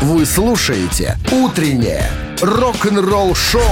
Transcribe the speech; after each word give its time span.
Вы 0.00 0.24
слушаете 0.26 1.16
«Утреннее 1.32 2.08
рок-н-ролл-шоу» 2.40 3.62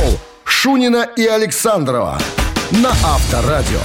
Шунина 0.44 1.06
и 1.16 1.24
Александрова 1.24 2.18
на 2.72 2.90
Авторадио. 2.90 3.80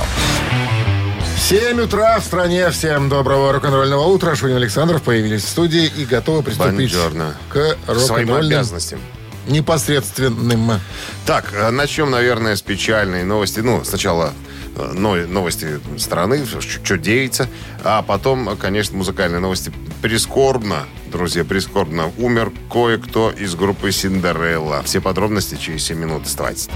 7 1.37 1.81
утра 1.81 2.19
в 2.19 2.23
стране. 2.23 2.69
Всем 2.71 3.09
доброго 3.09 3.51
рок-н-ролльного 3.53 4.07
утра. 4.07 4.35
Шунин 4.35 4.57
Александров 4.57 5.01
появились 5.03 5.43
в 5.43 5.49
студии 5.49 5.85
и 5.85 6.05
готовы 6.05 6.43
приступить 6.43 6.91
Бонжорно. 6.93 7.35
к 7.49 7.75
Своим 7.85 8.29
рок-н-ролльным 8.29 8.57
обязанностям. 8.57 8.99
непосредственным. 9.47 10.79
Так, 11.25 11.45
э, 11.53 11.69
начнем, 11.69 12.09
наверное, 12.09 12.55
с 12.55 12.61
печальной 12.61 13.23
новости. 13.23 13.59
Ну, 13.59 13.83
сначала 13.83 14.33
э, 14.77 14.91
но- 14.95 15.15
новости 15.15 15.79
страны, 15.97 16.43
что 16.59 16.97
деется, 16.97 17.47
а 17.83 18.01
потом, 18.01 18.55
конечно, 18.57 18.97
музыкальные 18.97 19.39
новости. 19.39 19.71
Прискорбно, 20.01 20.85
друзья, 21.11 21.43
прискорбно. 21.43 22.11
Умер 22.17 22.51
кое-кто 22.71 23.29
из 23.29 23.53
группы 23.55 23.91
Синдерелла. 23.91 24.81
Все 24.83 25.01
подробности 25.01 25.55
через 25.55 25.83
7 25.83 25.97
минут. 25.97 26.25
Оставайтесь. 26.25 26.69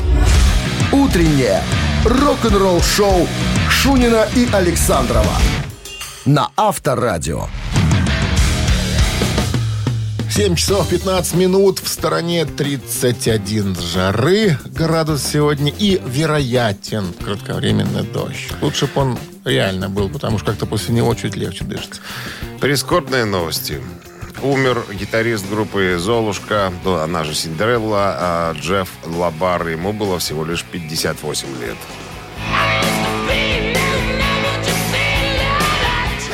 «Утреннее 0.92 1.64
рок-н-ролл-шоу» 2.04 3.28
Шунина 3.70 4.28
и 4.36 4.48
Александрова 4.52 5.34
на 6.26 6.50
Авторадио. 6.56 7.48
7 10.30 10.56
часов 10.56 10.90
15 10.90 11.36
минут. 11.36 11.80
В 11.80 11.88
стороне 11.88 12.46
31 12.46 13.76
жары 13.76 14.58
градус 14.66 15.24
сегодня 15.24 15.72
и 15.72 16.02
вероятен 16.06 17.14
кратковременный 17.14 18.04
дождь. 18.04 18.52
Лучше 18.62 18.88
бы 18.88 18.92
он 18.96 19.20
реально 19.46 19.88
был, 19.88 20.10
потому 20.10 20.38
что 20.38 20.48
как-то 20.48 20.66
после 20.66 20.94
него 20.94 21.16
чуть 21.16 21.38
легче 21.38 21.64
дышится. 21.64 22.02
Прискорбные 22.60 23.24
новости. 23.24 23.82
Умер 24.42 24.86
гитарист 24.94 25.50
группы 25.50 25.98
«Золушка», 25.98 26.72
ну, 26.84 26.96
она 26.96 27.24
же 27.24 27.34
Синдерелла, 27.34 28.16
а 28.20 28.54
Джефф 28.54 28.90
Лабар. 29.06 29.68
Ему 29.68 29.94
было 29.94 30.20
всего 30.20 30.46
лишь 30.46 30.64
58 30.64 31.48
лет. 31.62 31.78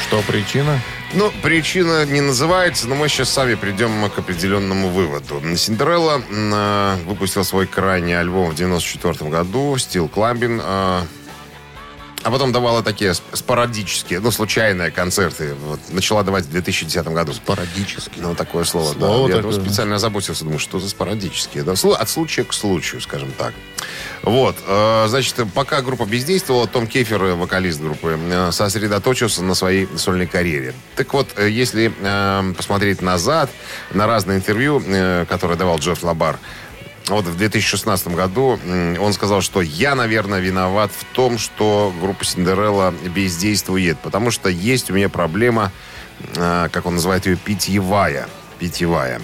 Что 0.08 0.22
причина? 0.24 0.80
Ну, 1.14 1.32
причина 1.42 2.06
не 2.06 2.22
называется, 2.22 2.88
но 2.88 2.96
мы 2.96 3.08
сейчас 3.10 3.30
сами 3.30 3.56
придем 3.56 4.10
к 4.10 4.18
определенному 4.18 4.90
выводу. 4.90 5.42
Синдерелла 5.56 6.22
э, 6.30 6.96
выпустил 7.06 7.44
свой 7.44 7.68
крайний 7.68 8.18
альбом 8.18 8.50
в 8.50 8.56
94 8.56 9.30
году, 9.30 9.78
«Стил 9.78 10.08
Кламбин», 10.08 10.62
э, 10.64 11.02
а 12.24 12.32
потом 12.32 12.52
давала 12.52 12.84
такие 12.84 13.12
сп- 13.12 13.22
спорадические, 13.34 14.20
ну, 14.20 14.32
случайные 14.32 14.92
концерты. 14.92 15.54
Вот, 15.66 15.80
начала 15.90 16.24
давать 16.24 16.46
в 16.46 16.52
2010 16.52 17.08
году. 17.08 17.34
Парадически. 17.46 18.20
Ну, 18.20 18.36
такое 18.36 18.64
слово, 18.64 18.94
Слово 18.94 19.28
да. 19.30 19.36
Я 19.38 19.42
такое. 19.42 19.60
специально 19.60 19.96
озаботился, 19.96 20.44
думаю, 20.44 20.60
что 20.60 20.80
за 20.80 20.90
спорадические. 20.90 21.64
Да? 21.64 21.74
От 21.74 22.10
случая 22.10 22.44
к 22.44 22.54
случаю, 22.54 23.02
скажем 23.02 23.32
так. 23.38 23.54
Вот. 24.24 24.56
э, 24.68 25.06
Значит, 25.08 25.36
пока 25.54 25.82
группа 25.82 26.06
бездействовала, 26.06 26.68
Том 26.68 26.86
Кейфер, 26.88 27.24
э, 27.24 27.34
вокалист 27.34 27.82
группы, 27.82 28.20
э, 28.22 28.52
сосредоточился 28.52 29.44
на 29.44 29.56
своей 29.56 29.88
сольной 29.98 30.28
карьере. 30.28 30.74
Так 30.96 31.14
вот, 31.14 31.28
если 31.40 31.92
посмотреть 32.56 33.02
назад 33.02 33.50
на 33.94 34.06
разные 34.08 34.38
интервью, 34.38 34.80
которые 35.28 35.58
давал 35.58 35.80
Джефф 35.80 36.04
Лабар, 36.04 36.38
вот 37.08 37.26
в 37.26 37.38
2016 37.38 38.08
году 38.10 38.60
он 39.00 39.14
сказал, 39.14 39.42
что 39.42 39.62
я, 39.62 39.96
наверное, 39.96 40.40
виноват 40.40 40.92
в 40.92 41.04
том, 41.14 41.38
что 41.38 41.94
группа 42.00 42.24
Синдерелла 42.24 42.94
бездействует, 43.16 44.00
потому 44.00 44.32
что 44.32 44.50
есть 44.50 44.90
у 44.92 44.94
меня 44.94 45.10
проблема, 45.10 45.72
э, 46.36 46.70
как 46.72 46.86
он 46.86 46.96
называет 46.96 47.26
ее, 47.26 47.36
питьевая. 47.36 48.28
Питьевая. 48.60 49.22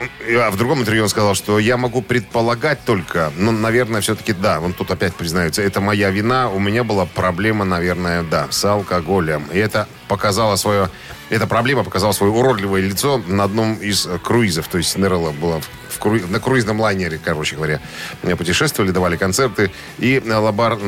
А 0.00 0.50
в 0.50 0.56
другом 0.56 0.80
интервью 0.80 1.02
он 1.02 1.08
сказал, 1.10 1.34
что 1.34 1.58
я 1.58 1.76
могу 1.76 2.00
предполагать 2.00 2.82
только, 2.86 3.32
ну, 3.36 3.52
наверное, 3.52 4.00
все-таки 4.00 4.32
да, 4.32 4.58
он 4.60 4.72
тут 4.72 4.90
опять 4.90 5.14
признается, 5.14 5.60
это 5.60 5.82
моя 5.82 6.08
вина, 6.10 6.48
у 6.48 6.58
меня 6.58 6.84
была 6.84 7.04
проблема, 7.04 7.66
наверное, 7.66 8.22
да, 8.22 8.46
с 8.50 8.64
алкоголем. 8.64 9.44
И 9.52 9.58
это 9.58 9.88
показало 10.08 10.56
свое, 10.56 10.88
эта 11.28 11.46
проблема 11.46 11.84
показала 11.84 12.12
свое 12.12 12.32
уродливое 12.32 12.80
лицо 12.80 13.22
на 13.26 13.44
одном 13.44 13.74
из 13.74 14.08
круизов, 14.22 14.68
то 14.68 14.78
есть 14.78 14.90
Синдерелла 14.90 15.32
была 15.32 15.60
в, 15.60 16.30
на 16.30 16.40
круизном 16.40 16.80
лайнере, 16.80 17.20
короче 17.22 17.56
говоря, 17.56 17.78
путешествовали, 18.22 18.92
давали 18.92 19.18
концерты, 19.18 19.70
и 19.98 20.22
Лабар 20.24 20.78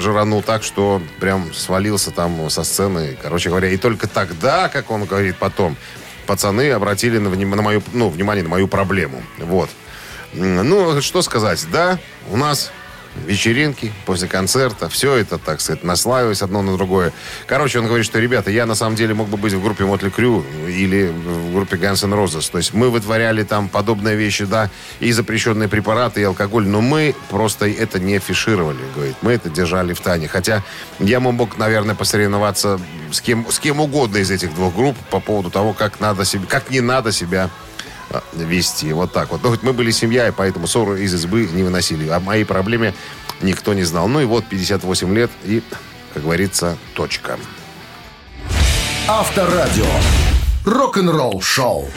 жиранул 0.00 0.42
так, 0.42 0.64
что 0.64 1.00
прям 1.20 1.54
свалился 1.54 2.10
там 2.10 2.50
со 2.50 2.64
сцены, 2.64 3.16
короче 3.22 3.48
говоря, 3.48 3.68
и 3.68 3.76
только 3.76 4.08
тогда, 4.08 4.68
как 4.68 4.90
он 4.90 5.04
говорит 5.04 5.36
потом, 5.36 5.76
пацаны 6.26 6.70
обратили 6.70 7.18
на, 7.18 7.30
на 7.30 7.62
мою, 7.62 7.82
ну, 7.92 8.08
внимание 8.08 8.42
на 8.42 8.50
мою 8.50 8.68
проблему. 8.68 9.22
Вот. 9.38 9.70
Ну, 10.34 11.00
что 11.00 11.22
сказать, 11.22 11.64
да, 11.72 11.98
у 12.30 12.36
нас 12.36 12.72
вечеринки 13.26 13.92
после 14.04 14.28
концерта, 14.28 14.88
все 14.88 15.14
это, 15.16 15.38
так 15.38 15.60
сказать, 15.60 15.84
наслаиваясь 15.84 16.42
одно 16.42 16.62
на 16.62 16.76
другое. 16.76 17.12
Короче, 17.46 17.78
он 17.78 17.86
говорит, 17.86 18.06
что, 18.06 18.18
ребята, 18.18 18.50
я 18.50 18.66
на 18.66 18.74
самом 18.74 18.96
деле 18.96 19.14
мог 19.14 19.28
бы 19.28 19.36
быть 19.36 19.52
в 19.52 19.62
группе 19.62 19.84
Мотли 19.84 20.10
Крю 20.10 20.44
или 20.66 21.08
в 21.08 21.54
группе 21.54 21.76
Guns 21.76 22.04
N' 22.04 22.14
Roses. 22.14 22.50
То 22.50 22.58
есть 22.58 22.74
мы 22.74 22.90
вытворяли 22.90 23.42
там 23.42 23.68
подобные 23.68 24.16
вещи, 24.16 24.44
да, 24.44 24.70
и 25.00 25.12
запрещенные 25.12 25.68
препараты, 25.68 26.20
и 26.20 26.24
алкоголь, 26.24 26.66
но 26.66 26.80
мы 26.80 27.14
просто 27.30 27.68
это 27.68 27.98
не 27.98 28.16
афишировали, 28.16 28.78
говорит. 28.94 29.16
Мы 29.22 29.32
это 29.32 29.48
держали 29.50 29.92
в 29.92 30.00
тайне. 30.00 30.28
Хотя 30.28 30.62
я 30.98 31.20
мог, 31.20 31.58
наверное, 31.58 31.94
посоревноваться 31.94 32.80
с 33.10 33.20
кем, 33.20 33.46
с 33.50 33.58
кем 33.58 33.80
угодно 33.80 34.18
из 34.18 34.30
этих 34.30 34.54
двух 34.54 34.74
групп 34.74 34.96
по 35.10 35.20
поводу 35.20 35.50
того, 35.50 35.72
как 35.72 36.00
надо 36.00 36.24
себе, 36.24 36.46
как 36.46 36.70
не 36.70 36.80
надо 36.80 37.12
себя 37.12 37.50
вести. 38.32 38.92
Вот 38.92 39.12
так 39.12 39.30
вот. 39.30 39.42
Но 39.42 39.50
хоть 39.50 39.62
мы 39.62 39.72
были 39.72 39.90
семья, 39.90 40.28
и 40.28 40.30
поэтому 40.30 40.66
ссоры 40.66 41.02
из 41.02 41.14
избы 41.14 41.48
не 41.52 41.62
выносили. 41.62 42.08
О 42.08 42.20
моей 42.20 42.44
проблеме 42.44 42.94
никто 43.42 43.74
не 43.74 43.84
знал. 43.84 44.08
Ну 44.08 44.20
и 44.20 44.24
вот 44.24 44.46
58 44.46 45.14
лет, 45.14 45.30
и, 45.44 45.62
как 46.14 46.22
говорится, 46.22 46.76
точка. 46.94 47.38
Авторадио. 49.08 49.86
Рок-н-ролл 50.64 51.40
шоу. 51.40 51.88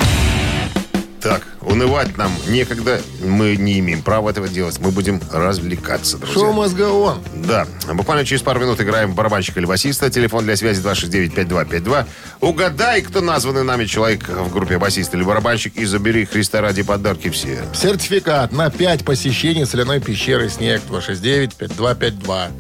Так, 1.22 1.46
унывать 1.70 2.18
нам 2.18 2.32
некогда. 2.48 3.02
Мы 3.24 3.56
не 3.56 3.80
имеем 3.80 4.02
права 4.02 4.30
этого 4.30 4.48
делать. 4.48 4.80
Мы 4.80 4.92
будем 4.92 5.22
развлекаться, 5.32 6.18
друзья. 6.18 6.34
Шоу 6.34 6.54
мозгоон. 6.54 7.20
Да. 7.36 7.68
Буквально 7.94 8.26
через 8.26 8.42
пару 8.42 8.60
минут 8.60 8.82
играем 8.82 9.12
в 9.12 9.16
барабанщика 9.16 9.60
или 9.60 9.66
басиста. 9.66 10.10
Телефон 10.10 10.46
для 10.46 10.56
связи 10.56 10.82
269-5252. 10.82 12.06
Угадай, 12.42 13.02
кто 13.02 13.22
названный 13.22 13.64
нами 13.64 13.86
человек 13.86 14.28
в 14.28 14.52
группе 14.52 14.78
басист 14.78 15.14
или 15.14 15.24
барабанщик, 15.24 15.76
и 15.78 15.86
забери 15.86 16.26
Христа 16.26 16.62
ради 16.62 16.84
подарки 16.84 17.30
все. 17.30 17.64
Сертификат 17.74 18.52
на 18.52 18.70
5 18.70 19.06
посещений 19.06 19.66
соляной 19.66 20.00
пещеры 20.00 20.50
«Снег» 20.50 20.82
269-5252. 20.90 22.52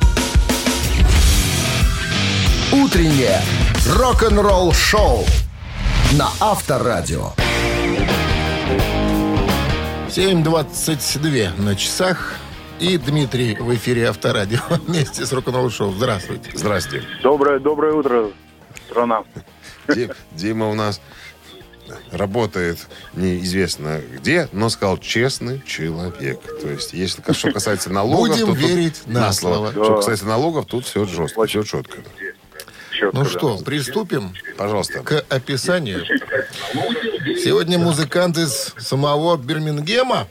«Утреннее 2.72 3.42
рок-н-ролл 3.96 4.74
шоу» 4.74 5.26
на 6.14 6.30
Авторадио. 6.40 7.34
7.22 10.10 11.62
на 11.62 11.76
часах. 11.76 12.36
И 12.80 12.98
Дмитрий 12.98 13.56
в 13.56 13.74
эфире 13.76 14.08
Авторадио 14.08 14.60
вместе 14.88 15.26
с 15.26 15.32
рок-н-ролл 15.34 15.70
шоу. 15.70 15.92
Здравствуйте. 15.92 16.50
Здрасте. 16.56 17.04
Доброе, 17.22 17.60
доброе 17.60 17.94
утро, 17.94 18.30
страна. 18.90 19.24
Ди- 19.88 20.10
Дима 20.32 20.70
у 20.70 20.74
нас 20.74 21.02
работает 22.12 22.88
неизвестно 23.14 24.02
где, 24.14 24.48
но 24.52 24.70
сказал 24.70 24.98
честный 24.98 25.62
человек. 25.66 26.40
То 26.62 26.70
есть, 26.70 26.94
если 26.94 27.22
что 27.34 27.52
касается 27.52 27.92
налогов, 27.92 28.30
Будем 28.30 28.48
то 28.48 28.54
тут 28.54 28.58
верить 28.62 29.02
на 29.08 29.32
слово. 29.34 29.72
Что 29.72 29.98
касается 29.98 30.26
налогов, 30.26 30.66
тут 30.66 30.86
все 30.86 31.06
жестко, 31.06 31.46
все 31.46 31.64
четко. 31.64 32.00
Чётко, 33.00 33.18
Ну 33.18 33.24
да. 33.24 33.30
что, 33.30 33.58
приступим 33.60 34.34
Пожалуйста. 34.58 35.00
к 35.00 35.26
описанию. 35.30 36.04
Сегодня 37.44 37.80
музыкант 37.80 38.38
из 38.38 38.74
самого 38.78 39.38
Бирмингема, 39.38 40.28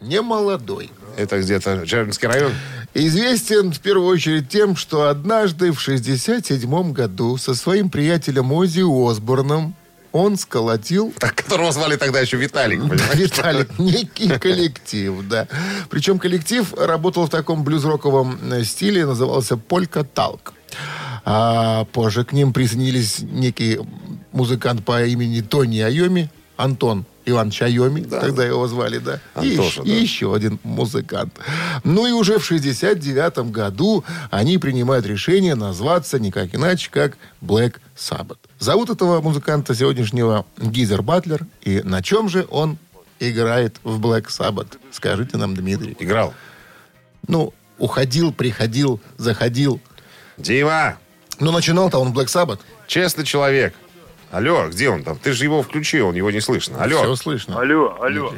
не 0.00 0.20
молодой. 0.20 0.90
Это 1.16 1.38
где-то 1.40 1.86
Чернинский 1.86 2.28
район. 2.28 2.52
Известен 2.94 3.72
в 3.72 3.80
первую 3.80 4.08
очередь 4.08 4.48
тем, 4.48 4.74
что 4.74 5.08
однажды 5.08 5.72
в 5.72 5.80
67 5.80 6.92
году 6.92 7.36
со 7.36 7.54
своим 7.54 7.90
приятелем 7.90 8.52
Ози 8.52 8.82
Осборном 8.82 9.74
он 10.10 10.36
сколотил 10.38 11.12
Так, 11.18 11.34
которого 11.34 11.70
звали 11.70 11.96
тогда 11.96 12.18
еще 12.20 12.38
Виталик, 12.38 12.80
понимаешь? 12.80 13.14
Виталик, 13.14 13.78
некий 13.78 14.28
коллектив, 14.38 15.14
да. 15.28 15.46
Причем 15.90 16.18
коллектив 16.18 16.72
работал 16.74 17.26
в 17.26 17.30
таком 17.30 17.62
блюз-роковом 17.62 18.38
э, 18.52 18.64
стиле, 18.64 19.04
назывался 19.06 19.56
«Полька 19.56 20.02
Талк». 20.02 20.54
А 21.30 21.84
позже 21.92 22.24
к 22.24 22.32
ним 22.32 22.54
присоединились 22.54 23.18
некий 23.18 23.78
музыкант 24.32 24.82
по 24.82 25.04
имени 25.04 25.42
Тони 25.42 25.78
Айоми, 25.80 26.30
Антон 26.56 27.04
Иван 27.26 27.50
Чайоми, 27.50 28.00
тогда 28.00 28.46
его 28.46 28.66
звали, 28.66 28.96
да. 28.96 29.20
и, 29.42 29.50
Антоша, 29.50 29.82
ещё- 29.82 29.84
да. 29.84 29.90
и 29.90 30.00
еще 30.00 30.34
один 30.34 30.58
музыкант. 30.62 31.34
Ну 31.84 32.06
и 32.06 32.12
уже 32.12 32.38
в 32.38 32.44
69 32.46 33.50
году 33.50 34.04
они 34.30 34.56
принимают 34.56 35.04
решение 35.04 35.54
назваться 35.54 36.18
никак 36.18 36.54
иначе, 36.54 36.88
как 36.90 37.18
Black 37.42 37.74
Sabbath. 37.94 38.38
Зовут 38.58 38.88
этого 38.88 39.20
музыканта 39.20 39.74
сегодняшнего 39.74 40.46
Гизер 40.56 41.02
Батлер. 41.02 41.46
И 41.60 41.82
на 41.82 42.02
чем 42.02 42.30
же 42.30 42.46
он 42.50 42.78
играет 43.20 43.76
в 43.84 44.00
Black 44.00 44.28
Sabbath? 44.28 44.78
Скажите 44.92 45.36
нам, 45.36 45.54
Дмитрий. 45.54 45.94
Играл. 45.98 46.32
Ну, 47.26 47.52
уходил, 47.76 48.32
приходил, 48.32 48.98
заходил. 49.18 49.78
Дима, 50.38 50.96
Ну, 51.40 51.52
начинал-то 51.52 51.98
он 51.98 52.12
Black 52.12 52.26
Sabbath. 52.26 52.60
честный 52.86 53.24
человек. 53.24 53.74
Алло, 54.30 54.68
где 54.68 54.90
он 54.90 55.04
там? 55.04 55.16
Ты 55.18 55.32
же 55.32 55.44
его 55.44 55.62
включил, 55.62 56.12
его 56.12 56.30
не 56.30 56.40
слышно. 56.40 56.82
Алло, 56.82 56.98
Все 57.02 57.16
слышно. 57.16 57.58
Алло, 57.60 57.96
алло, 58.00 58.32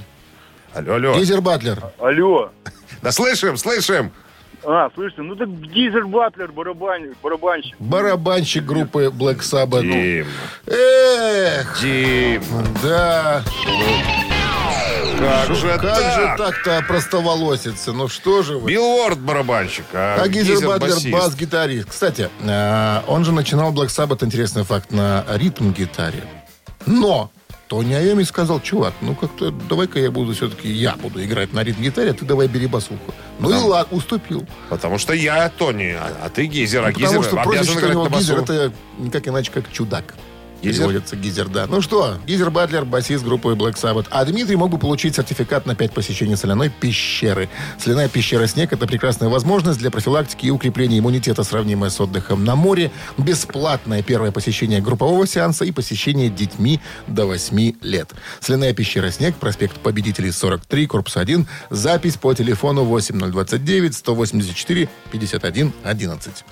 алло, 0.75 0.95
алло. 0.95 1.15
Гизер 1.15 1.41
Батлер. 1.41 1.83
алло. 1.99 2.51
Да 3.03 3.13
слышим, 3.13 3.57
слышим. 3.57 4.13
А, 4.63 4.91
слышите, 4.95 5.23
ну 5.23 5.35
так 5.35 5.49
Гизер 5.49 6.07
Батлер, 6.07 6.53
барабан, 6.53 7.15
барабанщик. 7.23 7.75
Барабанщик 7.79 8.65
группы 8.65 9.07
Black 9.07 9.39
Sabbath. 9.39 9.81
Дим, 9.83 10.27
Эх, 10.67 11.81
Дим, 11.81 12.43
да. 12.83 13.43
Как 15.21 15.55
же 15.57 15.69
Как 15.69 15.83
так? 15.83 16.15
же 16.15 16.35
так-то 16.39 16.79
опростоволоситься? 16.79 17.93
Ну 17.93 18.09
что 18.09 18.43
же 18.43 18.59
вы? 18.59 18.71
Билворд 18.71 19.19
барабанщик, 19.19 19.85
а, 19.93 20.21
А 20.21 20.29
Гизер 20.29 20.57
Гизер 20.57 20.69
Батлер 20.69 21.13
бас-гитарист. 21.13 21.91
Кстати, 21.91 22.29
э, 22.41 23.01
он 23.07 23.25
же 23.25 23.33
начинал 23.33 23.73
Black 23.73 23.89
Sabbath, 23.89 24.25
интересный 24.25 24.65
факт, 24.65 24.91
на 24.93 25.25
ритм-гитаре. 25.29 26.25
Но 26.87 27.31
Тони 27.69 27.95
Айоми 27.95 28.25
сказал, 28.25 28.61
чувак, 28.61 28.95
ну 29.01 29.15
как-то 29.15 29.53
давай-ка 29.53 30.01
я 30.01 30.11
буду 30.11 30.35
все-таки, 30.35 30.69
я 30.69 30.97
буду 30.97 31.23
играть 31.23 31.53
на 31.53 31.63
ритм-гитаре, 31.63 32.11
а 32.11 32.15
ты 32.15 32.25
давай 32.25 32.49
бери 32.49 32.67
басуху. 32.67 33.15
Ну 33.39 33.51
и 33.51 33.55
ладно, 33.55 33.97
уступил. 33.97 34.47
Потому 34.69 34.99
что 34.99 35.13
я 35.13 35.49
Тони, 35.51 35.97
а, 35.99 36.11
а 36.25 36.29
ты 36.31 36.47
Гизер, 36.47 36.85
а 36.85 36.89
Ну, 36.89 36.95
Потому 36.95 37.23
что 37.23 37.41
обязан 37.41 37.79
играть 37.79 37.95
на 37.95 38.05
басу. 38.05 38.19
Гизер, 38.19 38.39
это 38.41 38.73
никак 38.99 39.29
иначе, 39.29 39.53
как 39.53 39.71
чудак. 39.71 40.15
Гизер? 40.63 40.87
Переводится 40.87 41.17
Гизер, 41.17 41.49
да. 41.49 41.67
Ну 41.67 41.81
что, 41.81 42.19
Гизер 42.27 42.51
Батлер, 42.51 42.85
басист 42.85 43.25
группы 43.25 43.51
Black 43.51 43.75
Sabbath. 43.75 44.07
А 44.11 44.25
Дмитрий 44.25 44.57
мог 44.57 44.71
бы 44.71 44.79
получить 44.79 45.17
сертификат 45.17 45.67
на 45.67 45.75
5 45.75 45.93
посещений 45.93 46.37
соляной 46.37 46.71
пещеры. 46.71 47.49
Соляная 47.79 48.09
пещера 48.09 48.47
«Снег»— 48.47 48.73
это 48.75 48.87
прекрасная 48.87 49.29
возможность 49.29 49.79
для 49.79 49.91
профилактики 49.91 50.47
и 50.47 50.51
укрепления 50.51 50.99
иммунитета, 50.99 51.45
сравнимая 51.45 51.91
с 51.91 52.01
отдыхом 52.01 52.45
на 52.45 52.57
море. 52.57 52.91
Бесплатное 53.19 54.03
первое 54.03 54.33
посещение 54.33 54.81
группового 54.81 55.27
сеанса 55.27 55.65
и 55.65 55.73
посещение 55.73 56.29
детьми 56.29 56.81
до 57.07 57.27
8 57.27 57.75
лет. 57.83 58.11
Соляная 58.41 58.75
пещера 58.75 59.11
«Снег», 59.11 59.37
проспект 59.37 59.79
Победителей, 59.81 60.31
43, 60.31 60.87
корпус 60.87 61.17
1. 61.17 61.47
Запись 61.71 62.17
по 62.17 62.35
телефону 62.35 62.85
8029 62.85 63.95
184 63.95 64.89
51 65.11 65.73
11. 65.85 66.45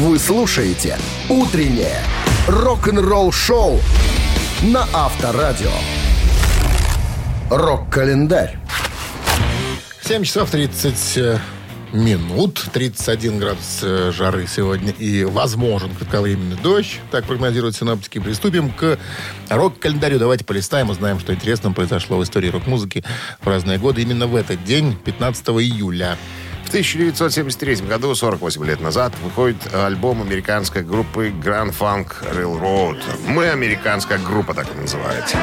Вы 0.00 0.18
слушаете 0.18 0.96
«Утреннее 1.28 2.02
рок-н-ролл-шоу» 2.48 3.80
на 4.62 4.86
Авторадио. 4.94 5.70
Рок-календарь. 7.50 8.56
7 10.02 10.24
часов 10.24 10.50
30 10.52 11.42
минут, 11.92 12.64
31 12.72 13.38
градус 13.40 13.80
э, 13.82 14.10
жары 14.10 14.46
сегодня 14.46 14.92
и 14.92 15.24
возможен 15.24 15.94
кратковременный 15.94 16.56
дождь. 16.56 16.98
Так 17.10 17.26
прогнозируют 17.26 17.76
синоптики. 17.76 18.20
Приступим 18.20 18.72
к 18.72 18.98
рок-календарю. 19.50 20.18
Давайте 20.18 20.46
полистаем, 20.46 20.88
узнаем, 20.88 21.20
что 21.20 21.34
интересного 21.34 21.74
произошло 21.74 22.16
в 22.16 22.22
истории 22.22 22.48
рок-музыки 22.48 23.04
в 23.42 23.46
разные 23.46 23.76
годы. 23.76 24.00
Именно 24.00 24.28
в 24.28 24.34
этот 24.34 24.64
день, 24.64 24.96
15 25.04 25.46
июля. 25.48 26.16
В 26.70 26.72
1973 26.72 27.84
году, 27.88 28.14
48 28.14 28.64
лет 28.64 28.80
назад, 28.80 29.12
выходит 29.24 29.56
альбом 29.74 30.22
американской 30.22 30.84
группы 30.84 31.30
Grand 31.30 31.76
Funk 31.76 32.12
Railroad. 32.32 33.02
Мы 33.26 33.48
американская 33.48 34.18
группа, 34.18 34.54
так 34.54 34.68
и 34.72 34.80
называется. 34.80 35.36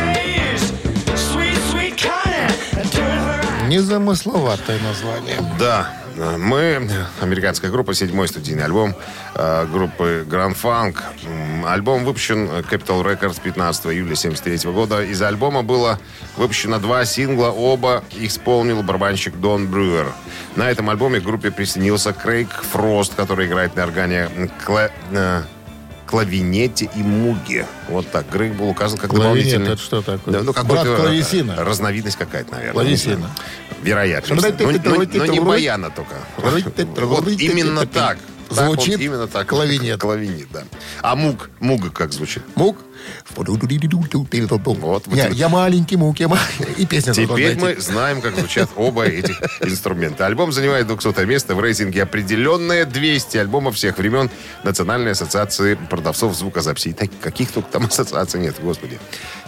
Незамысловатое 3.67 4.79
название. 4.79 5.35
Да, 5.59 5.93
мы, 6.17 6.89
американская 7.21 7.69
группа, 7.71 7.93
седьмой 7.93 8.27
студийный 8.27 8.65
альбом 8.65 8.95
э, 9.35 9.65
группы 9.71 10.25
Grand 10.27 10.55
Funk. 10.61 10.97
Альбом 11.65 12.03
выпущен 12.05 12.49
э, 12.49 12.61
Capital 12.61 13.03
Records 13.03 13.39
15 13.41 13.85
июля 13.87 14.13
1973 14.13 14.71
года. 14.71 15.03
Из 15.03 15.21
альбома 15.21 15.63
было 15.63 15.99
выпущено 16.35 16.79
два 16.79 17.05
сингла, 17.05 17.49
оба 17.49 18.03
исполнил 18.11 18.81
барабанщик 18.83 19.35
Дон 19.35 19.67
Брюер. 19.67 20.07
На 20.55 20.69
этом 20.71 20.89
альбоме 20.89 21.19
к 21.19 21.23
группе 21.23 21.51
присоединился 21.51 22.13
Крейг 22.13 22.49
Фрост, 22.71 23.13
который 23.15 23.47
играет 23.47 23.75
на 23.75 23.83
органе 23.83 24.29
кла- 24.65 24.91
э, 25.11 25.43
клавинете 26.07 26.89
и 26.95 27.03
муге. 27.03 27.67
Вот 27.89 28.09
так. 28.09 28.29
Грейг 28.31 28.53
был 28.53 28.69
указан 28.69 28.97
как 28.97 29.09
Клавинет, 29.09 29.27
дополнительный... 29.33 29.73
это 29.73 29.81
что 29.81 30.01
такое? 30.01 30.33
Да, 30.33 30.43
ну, 30.43 30.53
Брат 30.53 30.87
клавесина. 30.87 31.55
Разновидность 31.57 32.17
какая-то, 32.17 32.51
наверное. 32.53 32.73
Клавесина. 32.73 33.29
Вероятно. 33.83 34.35
Но, 34.35 34.41
но- 34.41 35.03
но 35.13 35.25
не 35.25 35.39
баяна 35.39 35.91
только. 35.91 36.15
Вот 36.37 37.27
именно 37.27 37.85
так. 37.85 38.17
Так 38.49 38.69
он 38.69 38.75
Звучит 38.75 38.99
именно 38.99 39.27
так. 39.27 39.47
клавинет. 39.47 39.99
Клавинет, 39.99 40.47
да. 40.51 40.63
А 41.01 41.15
муг, 41.15 41.49
муга 41.59 41.89
как 41.89 42.13
звучит? 42.13 42.43
Мук. 42.55 42.77
Вот, 44.81 45.07
Я, 45.15 45.27
вот 45.27 45.33
я 45.33 45.49
маленький 45.49 45.97
мук, 45.97 46.19
я 46.19 46.27
маленький. 46.27 46.81
И 46.81 46.85
песня 46.85 47.13
Теперь 47.13 47.57
мы 47.59 47.75
знаем, 47.79 48.21
как 48.21 48.35
звучат 48.37 48.69
оба 48.75 49.05
этих 49.05 49.41
инструмента. 49.61 50.25
Альбом 50.25 50.51
занимает 50.51 50.87
200 50.87 51.25
место 51.25 51.55
в 51.55 51.59
рейтинге 51.59 52.03
определенное 52.03 52.85
200 52.85 53.37
альбомов 53.37 53.75
всех 53.75 53.97
времен 53.97 54.29
Национальной 54.63 55.11
ассоциации 55.11 55.75
продавцов 55.75 56.35
звукозаписей. 56.35 56.93
Так, 56.93 57.09
каких 57.21 57.51
только 57.51 57.69
там 57.71 57.85
ассоциаций 57.89 58.39
нет, 58.39 58.55
господи. 58.61 58.99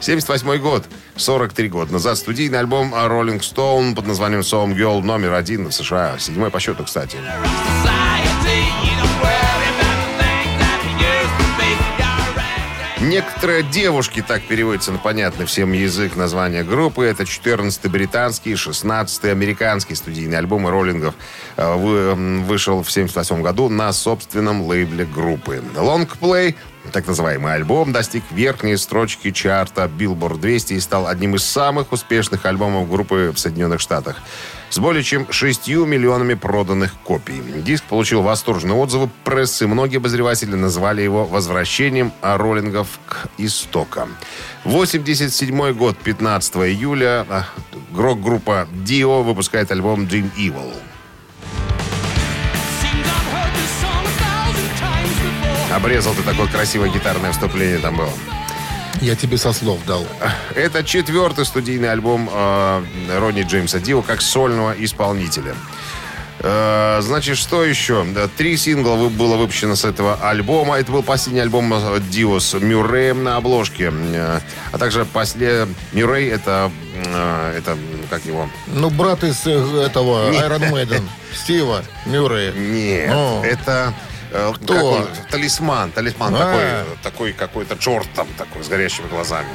78 0.01 0.57
год, 0.59 0.85
43 1.15 1.69
года 1.69 1.93
назад, 1.93 2.17
студийный 2.17 2.59
альбом 2.59 2.93
Rolling 2.93 3.39
Stone 3.39 3.95
под 3.95 4.07
названием 4.07 4.41
Song 4.41 4.75
Girl 4.75 5.01
номер 5.01 5.33
один 5.33 5.67
в 5.67 5.71
США. 5.71 6.17
Седьмой 6.19 6.51
по 6.51 6.59
счету, 6.59 6.83
кстати. 6.83 7.17
Некоторые 13.09 13.63
девушки, 13.63 14.21
так 14.21 14.43
переводится 14.43 14.91
на 14.91 14.99
понятный 14.99 15.47
всем 15.47 15.71
язык 15.71 16.15
название 16.15 16.63
группы. 16.63 17.05
Это 17.05 17.23
14-й 17.23 17.89
британский, 17.89 18.53
16-й 18.53 19.31
американский 19.31 19.95
студийный 19.95 20.37
альбом 20.37 20.67
роллингов. 20.67 21.15
э, 21.57 22.13
Вышел 22.43 22.83
в 22.83 22.91
78 22.91 23.41
году 23.41 23.67
на 23.67 23.91
собственном 23.93 24.61
лейбле 24.61 25.05
группы. 25.05 25.63
Play, 26.21 26.53
так 26.89 27.07
называемый 27.07 27.53
альбом, 27.53 27.91
достиг 27.91 28.23
верхней 28.31 28.77
строчки 28.77 29.31
чарта 29.31 29.85
Billboard 29.85 30.39
200 30.39 30.73
и 30.73 30.79
стал 30.79 31.07
одним 31.07 31.35
из 31.35 31.43
самых 31.43 31.91
успешных 31.91 32.45
альбомов 32.45 32.89
группы 32.89 33.31
в 33.33 33.39
Соединенных 33.39 33.79
Штатах. 33.79 34.17
С 34.69 34.77
более 34.77 35.03
чем 35.03 35.31
6 35.31 35.67
миллионами 35.69 36.35
проданных 36.35 36.93
копий. 37.03 37.41
Диск 37.63 37.83
получил 37.85 38.21
восторженные 38.21 38.75
отзывы 38.75 39.09
прессы. 39.23 39.65
Многие 39.65 39.97
обозреватели 39.97 40.55
назвали 40.55 41.01
его 41.01 41.25
возвращением 41.25 42.11
роллингов 42.21 42.99
к 43.07 43.27
истокам. 43.37 44.15
87 44.65 45.73
год, 45.73 45.97
15 45.97 46.55
июля, 46.67 47.25
а, 47.29 47.45
рок-группа 47.95 48.67
Dio 48.85 49.23
выпускает 49.23 49.71
альбом 49.71 50.03
Dream 50.03 50.29
Evil. 50.37 50.71
Обрезал 55.73 56.13
ты 56.13 56.23
такое 56.23 56.47
красивое 56.47 56.89
гитарное 56.89 57.31
вступление 57.31 57.77
там 57.79 57.95
было. 57.97 58.11
Я 59.01 59.15
тебе 59.15 59.37
со 59.37 59.53
слов 59.53 59.79
дал. 59.85 60.05
Это 60.55 60.83
четвертый 60.83 61.45
студийный 61.45 61.91
альбом 61.91 62.29
э, 62.31 62.83
Ронни 63.17 63.43
Джеймса 63.43 63.79
Дио 63.79 64.01
как 64.01 64.21
сольного 64.21 64.73
исполнителя. 64.77 65.55
Э, 66.39 66.99
значит, 67.01 67.37
что 67.37 67.63
еще? 67.63 68.05
Три 68.35 68.57
сингла 68.57 68.95
было 69.09 69.37
выпущено 69.37 69.75
с 69.75 69.85
этого 69.85 70.15
альбома. 70.15 70.75
Это 70.79 70.91
был 70.91 71.03
последний 71.03 71.39
альбом 71.39 71.71
э, 71.73 71.99
Дио 72.09 72.39
с 72.39 72.55
Мюрреем 72.59 73.23
на 73.23 73.37
обложке. 73.37 73.93
Э, 73.93 74.39
А 74.73 74.77
также 74.77 75.05
после 75.05 75.67
Мюррей 75.93 76.29
это, 76.29 76.69
э, 76.95 77.53
это 77.57 77.77
как 78.09 78.25
его? 78.25 78.49
Ну, 78.67 78.89
брат 78.89 79.23
из 79.23 79.45
э, 79.47 79.51
этого 79.85 80.29
Iron 80.31 80.71
Maiden, 80.71 81.03
Стива 81.33 81.83
Мюррея. 82.05 82.51
Нет, 82.53 83.11
О. 83.13 83.41
это 83.45 83.93
э, 83.95 84.08
Кто? 84.29 84.73
как 84.73 84.83
он? 84.83 85.07
талисман, 85.31 85.91
талисман 85.91 86.35
А. 86.35 86.39
такой, 86.39 86.97
такой 87.03 87.33
какой-то 87.33 87.77
черт 87.77 88.07
там 88.15 88.27
такой 88.37 88.63
с 88.63 88.67
горящими 88.67 89.07
глазами. 89.07 89.49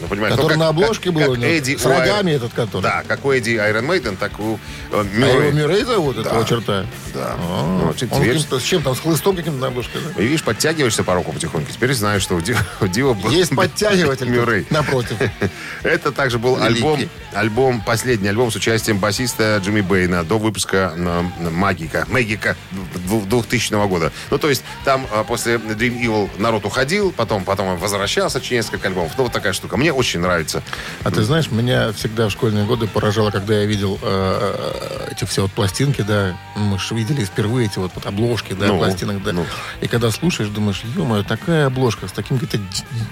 Ну, 0.00 0.06
понимаете, 0.06 0.36
Который 0.36 0.54
ну, 0.54 0.60
на 0.64 0.68
обложке 0.68 1.10
был, 1.10 1.20
как 1.32 1.38
ну, 1.38 1.44
Эдди 1.44 1.76
с 1.76 1.84
рогами 1.84 2.32
этот 2.32 2.52
который. 2.52 2.82
Да, 2.82 3.02
как 3.06 3.24
у 3.24 3.32
Эдди 3.32 3.56
Айрон 3.56 3.86
Мейден, 3.86 4.16
так 4.16 4.38
у 4.38 4.54
э, 4.54 4.58
А 4.92 5.02
Мюррей. 5.02 5.48
его 5.48 5.50
Мюррей 5.50 5.84
зовут, 5.84 6.18
этого 6.18 6.44
черта? 6.44 6.84
Да. 7.14 7.34
А, 7.38 7.80
Ну, 7.84 7.92
ты 7.94 8.06
он 8.10 8.20
каким-то- 8.22 8.60
с 8.60 8.62
чем 8.62 8.82
там, 8.82 8.94
с 8.94 9.00
хлыстом 9.00 9.34
каким-то 9.36 9.58
на 9.58 9.66
обложке, 9.68 9.98
да? 10.14 10.22
И 10.22 10.26
видишь, 10.26 10.42
подтягиваешься 10.44 11.02
по 11.04 11.14
руку 11.14 11.32
потихоньку. 11.32 11.70
Теперь 11.72 11.92
знаешь, 11.94 12.22
что 12.22 12.36
у 12.36 12.40
Ди- 12.40 12.54
у 12.80 12.86
Дива 12.86 13.14
был 13.14 13.30
Есть 13.30 13.50
подтягиватель 13.56 14.28
Мюррей. 14.28 14.66
напротив. 14.70 15.16
Это 15.82 16.12
также 16.12 16.38
был 16.38 16.62
альбом, 16.62 17.00
альбом, 17.32 17.80
последний 17.80 18.28
альбом 18.28 18.50
с 18.52 18.56
участием 18.56 18.98
басиста 18.98 19.60
Джимми 19.64 19.80
Бейна 19.80 20.22
до 20.24 20.38
выпуска 20.38 20.92
э, 20.96 21.22
Магика, 21.50 22.06
Магика 22.08 22.56
2000 23.04 23.86
года. 23.88 24.12
Ну, 24.30 24.38
то 24.38 24.48
есть 24.48 24.62
там 24.84 25.06
э, 25.10 25.24
после 25.26 25.54
Dream 25.56 26.00
Evil 26.00 26.30
народ 26.38 26.64
уходил, 26.64 27.12
потом, 27.12 27.44
потом 27.44 27.76
возвращался 27.76 28.40
через 28.40 28.66
несколько 28.66 28.88
альбомов. 28.88 29.12
Ну, 29.16 29.24
вот 29.24 29.32
такая 29.32 29.52
штука. 29.52 29.76
Мне 29.76 29.87
очень 29.92 30.20
нравится. 30.20 30.62
А 31.04 31.10
ты 31.10 31.22
знаешь, 31.22 31.50
меня 31.50 31.92
всегда 31.92 32.28
в 32.28 32.30
школьные 32.30 32.64
годы 32.64 32.86
поражало, 32.86 33.30
когда 33.30 33.54
я 33.60 33.66
видел 33.66 33.98
э, 34.02 35.08
эти 35.10 35.24
все 35.24 35.42
вот 35.42 35.52
пластинки, 35.52 36.02
да, 36.02 36.36
мы 36.56 36.78
же 36.78 36.94
видели 36.94 37.24
впервые 37.24 37.66
эти 37.66 37.78
вот, 37.78 37.92
вот 37.94 38.06
обложки, 38.06 38.52
да, 38.52 38.66
Ну, 38.66 38.78
пластинок, 38.78 39.22
да. 39.22 39.32
ну. 39.32 39.46
И 39.80 39.88
когда 39.88 40.10
слушаешь, 40.10 40.50
думаешь, 40.50 40.82
ё 40.96 41.22
такая 41.22 41.66
обложка 41.66 42.08
с 42.08 42.12
таким 42.12 42.38
каким-то 42.38 42.64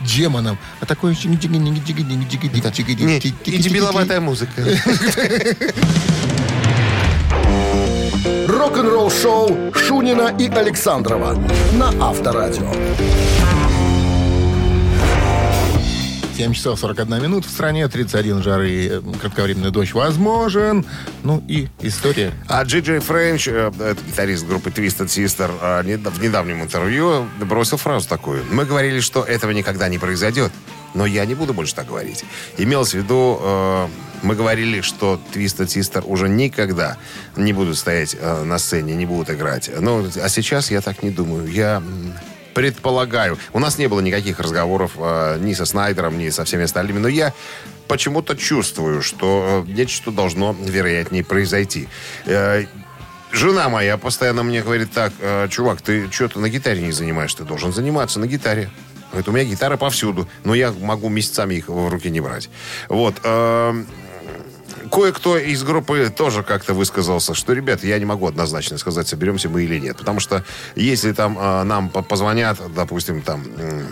джеманом, 0.05 0.59
а 0.81 0.87
такой 0.87 1.13
еще 1.13 1.29
не 1.29 1.37
музыка. 4.21 4.63
Рок-н-ролл 8.49 9.11
шоу 9.11 9.73
Шунина 9.75 10.35
и 10.39 10.49
Александрова 10.49 11.35
на 11.73 11.89
Авторадио. 12.01 12.73
7 16.37 16.53
часов 16.53 16.79
41 16.79 17.23
минут 17.23 17.47
в 17.47 17.51
стране, 17.51 17.89
31 17.89 18.43
жары, 18.43 18.89
э, 18.89 19.01
кратковременный 19.23 19.71
дождь 19.71 19.95
возможен. 19.95 20.85
Ну 21.23 21.43
и 21.49 21.69
история. 21.81 22.31
А 22.47 22.63
Джи 22.63 22.81
Джей 22.81 22.99
Френч, 22.99 23.49
э, 23.49 23.73
это 23.79 23.97
гитарист 24.07 24.47
группы 24.47 24.69
Twisted 24.69 25.07
Sister, 25.07 25.51
э, 25.63 25.97
в 25.97 26.23
недавнем 26.23 26.63
интервью 26.63 27.27
бросил 27.41 27.79
фразу 27.79 28.07
такую. 28.07 28.45
Мы 28.51 28.67
говорили, 28.67 29.01
что 29.01 29.25
этого 29.25 29.53
никогда 29.53 29.89
не 29.89 29.97
произойдет, 29.99 30.53
но 30.93 31.07
я 31.07 31.25
не 31.25 31.35
буду 31.35 31.55
больше 31.55 31.75
так 31.75 31.87
говорить. 31.87 32.27
Имелось 32.59 32.91
в 32.91 32.99
виду, 32.99 33.89
мы 34.23 34.35
говорили, 34.35 34.83
что 34.83 35.19
Twisted 35.33 35.69
Sister 35.69 36.05
уже 36.05 36.29
никогда 36.29 36.99
не 37.37 37.55
будут 37.55 37.79
стоять 37.79 38.15
на 38.45 38.59
сцене, 38.59 38.95
не 38.95 39.07
будут 39.07 39.31
играть. 39.31 39.71
Ну, 39.81 40.07
а 40.23 40.29
сейчас 40.29 40.71
я 40.71 40.83
так 40.83 41.03
не 41.03 41.11
думаю. 41.11 41.47
Я 41.47 41.83
предполагаю. 42.57 43.37
У 43.53 43.59
нас 43.59 43.77
не 43.77 43.87
было 43.87 44.01
никаких 44.01 44.41
разговоров 44.41 44.93
э, 44.97 45.37
ни 45.41 45.53
со 45.53 45.67
Снайдером, 45.67 46.17
ни 46.17 46.31
со 46.31 46.47
всеми 46.47 46.65
остальными, 46.65 46.99
но 46.99 47.07
я 47.07 47.35
почему-то 47.87 48.35
чувствую, 48.35 49.03
что 49.03 49.63
э, 49.69 49.71
нечто 49.71 50.11
должно, 50.11 50.57
вероятнее, 50.59 51.23
произойти. 51.23 51.87
Э, 52.25 52.65
Жена 53.31 53.69
моя 53.69 53.99
постоянно 53.99 54.43
мне 54.43 54.63
говорит 54.63 54.91
так, 54.91 55.13
«Э, 55.21 55.49
чувак, 55.51 55.83
ты 55.83 56.11
что-то 56.11 56.41
на 56.41 56.49
гитаре 56.49 56.81
не 56.81 56.93
занимаешься, 56.93 57.39
ты 57.39 57.45
должен 57.45 57.75
заниматься 57.75 58.21
на 58.21 58.27
гитаре. 58.27 58.71
Говорит, 59.11 59.29
у 59.29 59.33
меня 59.33 59.45
гитара 59.45 59.77
повсюду, 59.77 60.27
но 60.45 60.55
я 60.55 60.73
могу 60.73 61.11
месяцами 61.11 61.57
их 61.57 61.69
в 61.69 61.89
руки 61.91 62.09
не 62.09 62.21
брать. 62.21 62.49
Вот. 62.89 63.17
э, 63.23 63.85
Кое-кто 64.91 65.37
из 65.39 65.63
группы 65.63 66.13
тоже 66.17 66.43
как-то 66.43 66.75
высказался, 66.75 67.35
что, 67.35 67.53
ребята, 67.53 67.87
я 67.87 67.99
не 67.99 68.05
могу 68.05 68.27
однозначно 68.27 68.79
сказать, 68.79 69.09
соберемся 69.09 69.49
мы 69.49 69.63
или 69.65 69.79
нет. 69.79 69.97
Потому 69.97 70.21
что 70.21 70.45
если 70.75 71.13
там 71.13 71.39
э, 71.39 71.63
нам 71.65 71.89
по- 71.89 72.03
позвонят, 72.03 72.59
допустим, 72.75 73.23
там... 73.23 73.45
м, 73.59 73.87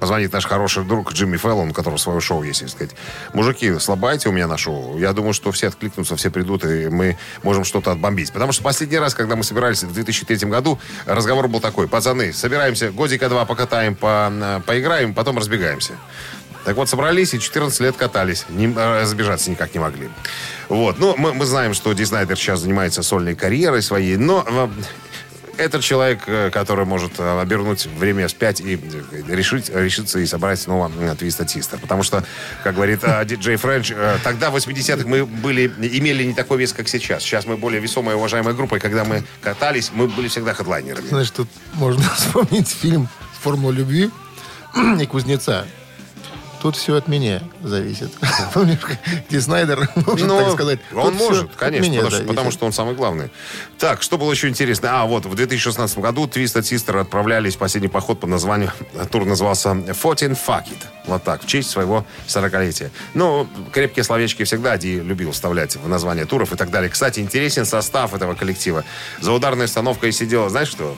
Позвонит 0.00 0.32
наш 0.32 0.44
хороший 0.44 0.84
друг 0.84 1.12
Джимми 1.12 1.38
Феллон, 1.38 1.70
у 1.70 1.72
которого 1.72 1.96
свое 1.98 2.20
шоу 2.20 2.42
есть, 2.42 2.60
и 2.62 2.66
сказать, 2.66 2.94
мужики, 3.32 3.78
слабайте 3.78 4.28
у 4.28 4.32
меня 4.32 4.46
на 4.48 4.58
шоу. 4.58 4.98
Я 4.98 5.12
думаю, 5.14 5.32
что 5.32 5.50
все 5.52 5.68
откликнутся, 5.68 6.16
все 6.16 6.30
придут, 6.30 6.64
и 6.64 6.88
мы 6.88 7.16
можем 7.42 7.64
что-то 7.64 7.92
отбомбить. 7.92 8.30
Потому 8.32 8.52
что 8.52 8.62
последний 8.64 8.98
раз, 8.98 9.14
когда 9.14 9.34
мы 9.36 9.44
собирались 9.44 9.82
в 9.84 9.94
2003 9.94 10.48
году, 10.50 10.78
разговор 11.06 11.48
был 11.48 11.60
такой, 11.60 11.88
пацаны, 11.88 12.34
собираемся, 12.34 12.90
годика 12.90 13.28
два 13.30 13.46
покатаем, 13.46 13.94
по, 13.94 14.30
э, 14.30 14.60
поиграем, 14.66 15.14
потом 15.14 15.38
разбегаемся. 15.38 15.92
Так 16.64 16.76
вот, 16.76 16.88
собрались 16.88 17.34
и 17.34 17.40
14 17.40 17.80
лет 17.80 17.96
катались. 17.96 18.46
Не, 18.48 18.66
э, 18.66 19.02
разбежаться 19.02 19.50
никак 19.50 19.74
не 19.74 19.80
могли. 19.80 20.08
Вот. 20.68 20.98
Ну, 20.98 21.14
мы, 21.16 21.34
мы 21.34 21.44
знаем, 21.44 21.74
что 21.74 21.92
Ди 21.92 22.04
Снайдер 22.04 22.36
сейчас 22.36 22.60
занимается 22.60 23.02
сольной 23.02 23.34
карьерой 23.34 23.82
своей, 23.82 24.16
но 24.16 24.44
э, 24.46 24.68
этот 25.58 25.82
человек, 25.82 26.22
э, 26.26 26.50
который 26.50 26.86
может 26.86 27.20
обернуть 27.20 27.84
время 27.84 28.28
вспять 28.28 28.60
и 28.60 28.80
решить, 29.28 29.68
решиться 29.68 30.18
и 30.18 30.26
собрать 30.26 30.58
снова 30.58 30.90
Твиста 31.18 31.44
Тиста. 31.44 31.76
Потому 31.76 32.02
что, 32.02 32.24
как 32.62 32.76
говорит 32.76 33.00
диджей 33.26 33.56
Френч, 33.56 33.92
тогда 34.22 34.50
в 34.50 34.56
80-х 34.56 35.06
мы 35.06 35.26
были, 35.26 35.66
имели 35.66 36.24
не 36.24 36.32
такой 36.32 36.58
вес, 36.58 36.72
как 36.72 36.88
сейчас. 36.88 37.22
Сейчас 37.22 37.44
мы 37.44 37.58
более 37.58 37.80
весомая 37.80 38.16
и 38.16 38.18
уважаемая 38.18 38.54
группа, 38.54 38.76
и 38.76 38.80
когда 38.80 39.04
мы 39.04 39.22
катались, 39.42 39.90
мы 39.92 40.08
были 40.08 40.28
всегда 40.28 40.54
хедлайнерами. 40.54 41.08
Знаешь, 41.08 41.30
тут 41.30 41.48
можно 41.74 42.08
вспомнить 42.16 42.68
фильм 42.68 43.08
«Формула 43.42 43.72
любви» 43.72 44.10
и 44.98 45.04
«Кузнеца». 45.04 45.66
Тут 46.64 46.76
все 46.76 46.96
от 46.96 47.08
меня 47.08 47.42
зависит. 47.62 48.10
Помнишь, 48.54 48.78
Ди 49.28 49.38
Снайдер 49.38 49.86
может 49.96 50.26
Ну, 50.26 50.38
так 50.38 50.52
сказать. 50.54 50.80
Он 50.94 51.12
может, 51.14 51.54
конечно, 51.56 52.08
потому 52.26 52.50
что, 52.50 52.64
он 52.64 52.72
самый 52.72 52.94
главный. 52.94 53.28
Так, 53.78 54.00
что 54.00 54.16
было 54.16 54.32
еще 54.32 54.48
интересно? 54.48 55.02
А, 55.02 55.04
вот, 55.04 55.26
в 55.26 55.34
2016 55.34 55.98
году 55.98 56.24
Twisted 56.24 56.62
Sister 56.62 56.98
отправлялись 56.98 57.56
в 57.56 57.58
последний 57.58 57.90
поход 57.90 58.20
под 58.20 58.30
названием... 58.30 58.70
Тур 59.10 59.26
назывался 59.26 59.72
«14 59.72 60.38
Fuck 60.46 60.64
It». 60.68 60.78
Вот 61.06 61.22
так, 61.22 61.42
в 61.42 61.46
честь 61.46 61.68
своего 61.68 62.06
40-летия. 62.28 62.90
Ну, 63.12 63.46
крепкие 63.70 64.02
словечки 64.02 64.44
всегда 64.44 64.78
Ди 64.78 65.00
любил 65.00 65.32
вставлять 65.32 65.76
в 65.76 65.86
название 65.86 66.24
туров 66.24 66.54
и 66.54 66.56
так 66.56 66.70
далее. 66.70 66.88
Кстати, 66.88 67.20
интересен 67.20 67.66
состав 67.66 68.14
этого 68.14 68.32
коллектива. 68.32 68.84
За 69.20 69.32
ударной 69.32 69.66
установкой 69.66 70.12
сидел, 70.12 70.48
знаешь 70.48 70.68
что? 70.68 70.96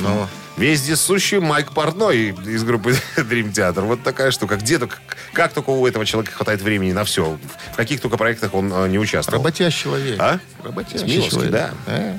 Ну, 0.00 0.26
Вездесущий 0.56 1.38
Майк 1.38 1.72
Портной 1.72 2.34
из 2.46 2.62
группы 2.64 2.90
Dream 3.16 3.52
Theater. 3.52 3.82
Вот 3.82 4.02
такая 4.02 4.30
штука. 4.30 4.56
Где 4.56 4.78
только, 4.78 4.96
как 5.32 5.52
только 5.52 5.70
у 5.70 5.86
этого 5.86 6.04
человека 6.04 6.34
хватает 6.36 6.60
времени 6.62 6.92
на 6.92 7.04
все. 7.04 7.38
В 7.72 7.76
каких 7.76 8.00
только 8.00 8.16
проектах 8.16 8.54
он 8.54 8.72
э, 8.72 8.88
не 8.88 8.98
участвовал. 8.98 9.38
работящий 9.38 9.82
человек. 9.84 10.16
А? 10.20 10.38
Работящий 10.62 10.98
Смиловский, 10.98 11.30
человек. 11.30 11.52
да. 11.52 11.70
А? 11.86 12.18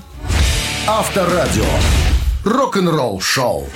Авторадио. 0.87 1.65
Рок-н-ролл 2.43 3.21
шоу. 3.21 3.69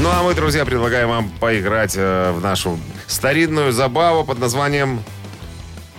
Ну, 0.00 0.08
а 0.10 0.22
мы, 0.22 0.34
друзья, 0.34 0.64
предлагаем 0.64 1.08
вам 1.08 1.30
поиграть 1.40 1.94
э, 1.96 2.32
в 2.32 2.40
нашу 2.40 2.78
старинную 3.06 3.72
забаву 3.72 4.24
под 4.24 4.38
названием... 4.38 5.02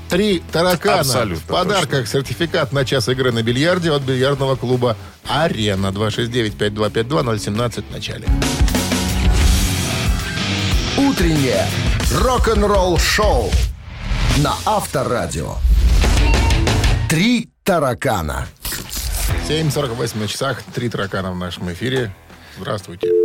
Три 0.10 0.42
таракана. 0.52 1.02
Абсолютно 1.02 1.44
В 1.44 1.44
подарках 1.44 2.08
сертификат 2.08 2.74
на 2.74 2.84
час 2.84 3.08
игры 3.10 3.32
на 3.32 3.44
бильярде 3.44 3.92
от 3.92 4.02
бильярдного 4.02 4.56
клуба 4.56 4.98
«Арена». 5.28 5.88
269-5252-017 5.88 7.84
в 7.88 7.92
начале. 7.92 8.26
Утреннее 10.98 11.68
рок-н-ролл 12.12 12.98
шоу 12.98 13.52
на 14.38 14.56
Авторадио. 14.66 15.56
Три 17.08 17.50
таракана. 17.64 18.48
7.48 19.48 20.18
на 20.18 20.28
часах. 20.28 20.64
Три 20.74 20.90
таракана 20.90 21.32
в 21.32 21.38
нашем 21.38 21.72
эфире. 21.72 22.12
Здравствуйте. 22.58 23.19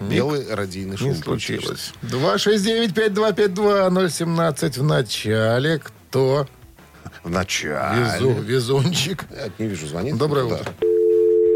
Белый 0.00 0.52
радийный 0.52 0.96
шум. 0.96 1.10
Не 1.10 1.14
случилось. 1.14 1.92
269-5252-017 2.02 4.80
в 4.80 4.82
начале. 4.82 5.78
Кто? 5.78 6.48
В 7.22 7.30
начале. 7.30 8.04
Везу, 8.04 8.32
везунчик. 8.32 9.24
Я 9.30 9.48
не 9.58 9.68
вижу, 9.68 9.86
звонит. 9.86 10.16
Доброе 10.16 10.44
утро. 10.44 10.72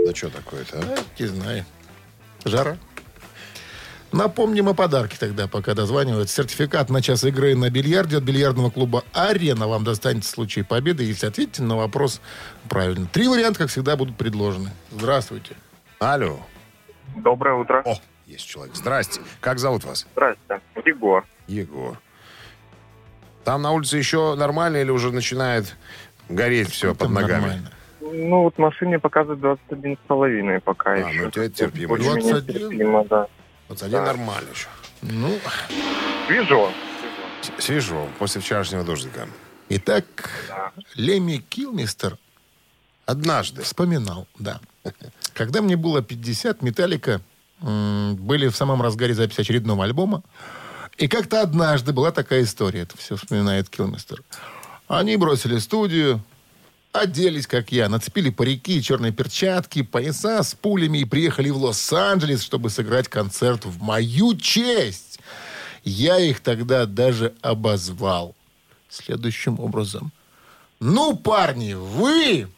Да 0.06 0.14
что 0.14 0.30
такое-то, 0.30 0.78
а? 0.78 0.96
Не 1.18 1.26
знаю. 1.26 1.64
Жара. 2.44 2.78
Напомним 4.10 4.70
о 4.70 4.74
подарке 4.74 5.18
тогда, 5.20 5.48
пока 5.48 5.74
дозванивают. 5.74 6.30
Сертификат 6.30 6.88
на 6.88 7.02
час 7.02 7.24
игры 7.24 7.54
на 7.54 7.68
бильярде 7.68 8.16
от 8.16 8.22
бильярдного 8.22 8.70
клуба 8.70 9.04
«Арена» 9.12 9.68
вам 9.68 9.84
достанется 9.84 10.30
в 10.30 10.34
случае 10.34 10.64
победы, 10.64 11.04
если 11.04 11.26
ответите 11.26 11.62
на 11.62 11.76
вопрос 11.76 12.22
правильно. 12.70 13.06
Три 13.12 13.28
варианта, 13.28 13.58
как 13.58 13.68
всегда, 13.68 13.96
будут 13.96 14.16
предложены. 14.16 14.70
Здравствуйте. 14.90 15.56
Алло. 15.98 16.40
Доброе 17.16 17.56
утро. 17.56 17.82
О, 17.84 17.98
есть 18.28 18.46
человек. 18.46 18.76
Здрасте. 18.76 19.20
Как 19.40 19.58
зовут 19.58 19.84
вас? 19.84 20.06
Здрасте. 20.12 20.60
Егор. 20.84 21.24
Егор. 21.46 21.98
Там 23.44 23.62
на 23.62 23.72
улице 23.72 23.96
еще 23.96 24.34
нормально 24.34 24.76
или 24.78 24.90
уже 24.90 25.10
начинает 25.10 25.76
гореть 26.28 26.70
все 26.70 26.90
под 26.90 26.98
Там 27.08 27.14
ногами? 27.14 27.40
нормально. 27.40 27.72
Ну, 28.00 28.42
вот 28.42 28.56
машине 28.58 28.98
показывает 28.98 29.40
21 29.40 29.96
с 29.96 30.06
половиной 30.06 30.60
пока 30.60 30.92
А, 30.92 30.96
еще. 30.96 31.22
ну, 31.22 31.30
тебе 31.30 31.48
терпимо. 31.50 31.92
Очень 31.94 32.20
21? 32.20 32.70
терпимо, 32.70 33.04
да. 33.04 33.26
Вот 33.68 33.82
один 33.82 34.04
нормально 34.04 34.48
еще. 34.50 34.68
Ну, 35.02 35.38
Свежо. 36.26 36.70
Свежо, 37.58 38.08
после 38.18 38.40
вчерашнего 38.40 38.82
дождика. 38.84 39.26
итак, 39.68 40.04
Леми 40.94 41.36
Килмистер 41.48 42.16
Однажды. 43.06 43.62
вспоминал, 43.62 44.26
да. 44.38 44.60
Когда 45.34 45.62
мне 45.62 45.76
было 45.76 46.02
50, 46.02 46.62
Металлика 46.62 47.20
были 47.60 48.48
в 48.48 48.56
самом 48.56 48.82
разгаре 48.82 49.14
записи 49.14 49.40
очередного 49.40 49.84
альбома. 49.84 50.22
И 50.96 51.06
как-то 51.06 51.42
однажды 51.42 51.92
была 51.92 52.10
такая 52.10 52.42
история, 52.42 52.80
это 52.80 52.96
все 52.96 53.16
вспоминает 53.16 53.68
Килмистер. 53.68 54.22
Они 54.88 55.16
бросили 55.16 55.58
студию, 55.58 56.22
оделись, 56.92 57.46
как 57.46 57.70
я, 57.72 57.88
нацепили 57.88 58.30
парики, 58.30 58.82
черные 58.82 59.12
перчатки, 59.12 59.82
пояса 59.82 60.42
с 60.42 60.54
пулями 60.54 60.98
и 60.98 61.04
приехали 61.04 61.50
в 61.50 61.58
Лос-Анджелес, 61.58 62.42
чтобы 62.42 62.70
сыграть 62.70 63.08
концерт 63.08 63.64
в 63.64 63.80
мою 63.80 64.36
честь. 64.36 65.20
Я 65.84 66.18
их 66.18 66.40
тогда 66.40 66.86
даже 66.86 67.34
обозвал 67.42 68.34
следующим 68.88 69.60
образом. 69.60 70.12
Ну, 70.80 71.16
парни, 71.16 71.74
вы 71.74 72.48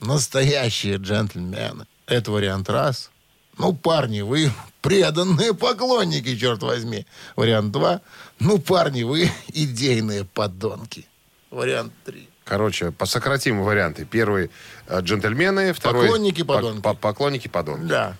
настоящие 0.00 0.96
джентльмены. 0.96 1.86
Это 2.06 2.30
вариант 2.30 2.68
раз. 2.68 3.10
Ну, 3.58 3.72
парни, 3.72 4.20
вы 4.22 4.50
преданные 4.82 5.54
поклонники, 5.54 6.36
черт 6.36 6.62
возьми. 6.62 7.06
Вариант 7.36 7.72
два. 7.72 8.00
Ну, 8.40 8.58
парни, 8.58 9.02
вы 9.04 9.30
идейные 9.52 10.24
подонки. 10.24 11.06
Вариант 11.50 11.92
три. 12.04 12.28
Короче, 12.44 12.90
посократим 12.90 13.62
варианты. 13.62 14.04
Первый 14.04 14.50
э, 14.88 15.00
джентльмены, 15.00 15.72
второй... 15.72 16.02
Поклонники, 16.06 16.42
по- 16.42 16.54
подонки. 16.54 16.82
по- 16.82 16.94
поклонники, 16.94 17.48
подонки. 17.48 17.86
Да. 17.86 18.16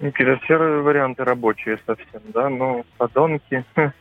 Все 0.00 0.56
варианты 0.56 1.22
рабочие 1.24 1.78
совсем, 1.86 2.22
да? 2.32 2.48
Ну, 2.48 2.84
подонки. 2.98 3.64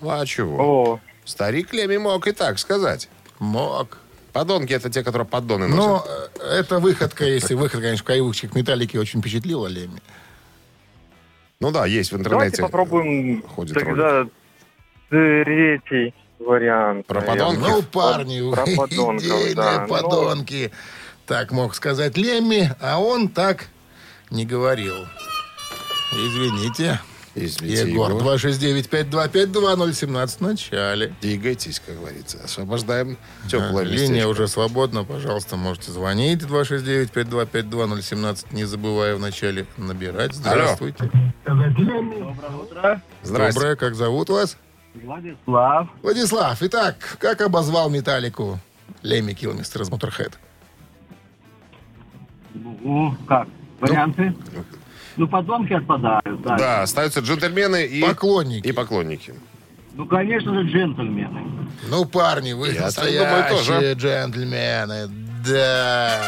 Ну, 0.00 0.10
а 0.10 0.26
чего? 0.26 0.58
О, 0.60 1.00
Старик 1.24 1.72
Леми 1.72 1.96
мог 1.98 2.26
и 2.26 2.32
так 2.32 2.58
сказать. 2.58 3.08
Мог. 3.38 3.98
Подонки 4.34 4.72
это 4.72 4.90
те, 4.90 5.04
которые 5.04 5.28
поддоны 5.28 5.68
носят. 5.68 5.78
Но 5.78 6.04
э, 6.40 6.58
эта 6.58 6.80
выходка, 6.80 7.24
если 7.24 7.54
выход, 7.54 7.80
конечно, 7.80 8.02
в 8.02 8.06
каевых 8.06 8.54
металлики 8.56 8.96
очень 8.96 9.20
впечатлила 9.20 9.68
Леми. 9.68 10.02
Ну 11.60 11.70
да, 11.70 11.86
есть 11.86 12.10
в 12.10 12.20
давайте 12.20 12.56
интернете. 12.56 12.62
попробуем 12.62 13.42
ходит 13.42 13.74
тогда 13.74 14.26
третий 15.08 16.14
вариант. 16.40 17.06
Про 17.06 17.20
подонков? 17.20 17.68
Ну, 17.68 17.82
парни, 17.84 18.40
вы 18.40 18.52
Про 18.56 18.66
подонков, 18.76 19.24
идейные 19.24 19.54
да. 19.54 19.82
Ну, 19.82 19.88
подонки. 19.88 20.72
Так 21.26 21.52
мог 21.52 21.76
сказать 21.76 22.16
Лемми, 22.16 22.74
а 22.80 23.00
он 23.00 23.28
так 23.28 23.68
не 24.30 24.44
говорил. 24.44 25.06
Извините. 26.12 26.98
Извините, 27.36 27.90
Егор, 27.90 28.10
Егор. 28.12 28.22
269-5252-017 28.36 30.38
в 30.38 30.40
начале. 30.40 31.12
Двигайтесь, 31.20 31.80
как 31.84 31.96
говорится. 31.98 32.38
Освобождаем 32.44 33.18
теплое 33.48 33.84
А, 33.84 33.88
местечко. 33.88 34.12
Линия 34.12 34.26
уже 34.28 34.46
свободна, 34.46 35.02
пожалуйста, 35.04 35.56
можете 35.56 35.90
звонить 35.90 36.42
269-5252-017, 36.42 38.46
не 38.52 38.64
забывая 38.64 39.16
в 39.16 39.20
начале 39.20 39.66
набирать. 39.76 40.32
Здравствуйте. 40.34 41.10
Здрасте. 43.22 43.60
Доброе, 43.60 43.76
как 43.76 43.94
зовут 43.96 44.30
вас? 44.30 44.56
Владислав. 44.94 45.88
Владислав, 46.02 46.62
итак, 46.62 47.16
как 47.18 47.40
обозвал 47.40 47.90
Металлику 47.90 48.60
Лемми 49.02 49.32
Килмистер 49.32 49.82
из 49.82 49.90
Моторхед? 49.90 50.38
Ну, 52.54 53.16
как? 53.26 53.48
Варианты? 53.80 54.32
Ну, 54.54 54.64
подонки 55.28 55.72
отпадают, 55.72 56.42
да. 56.42 56.56
Да, 56.56 56.82
остаются 56.82 57.20
джентльмены 57.20 57.84
и... 57.86 58.02
Поклонники. 58.02 58.66
И 58.66 58.72
поклонники. 58.72 59.34
Ну, 59.94 60.06
конечно 60.06 60.52
же, 60.54 60.62
джентльмены. 60.68 61.68
Ну, 61.88 62.04
парни, 62.04 62.52
вы 62.52 62.68
Я 62.70 62.82
настоящие 62.82 63.20
думаю 63.20 63.44
тоже. 63.48 63.92
джентльмены. 63.94 65.08
Да. 65.46 66.20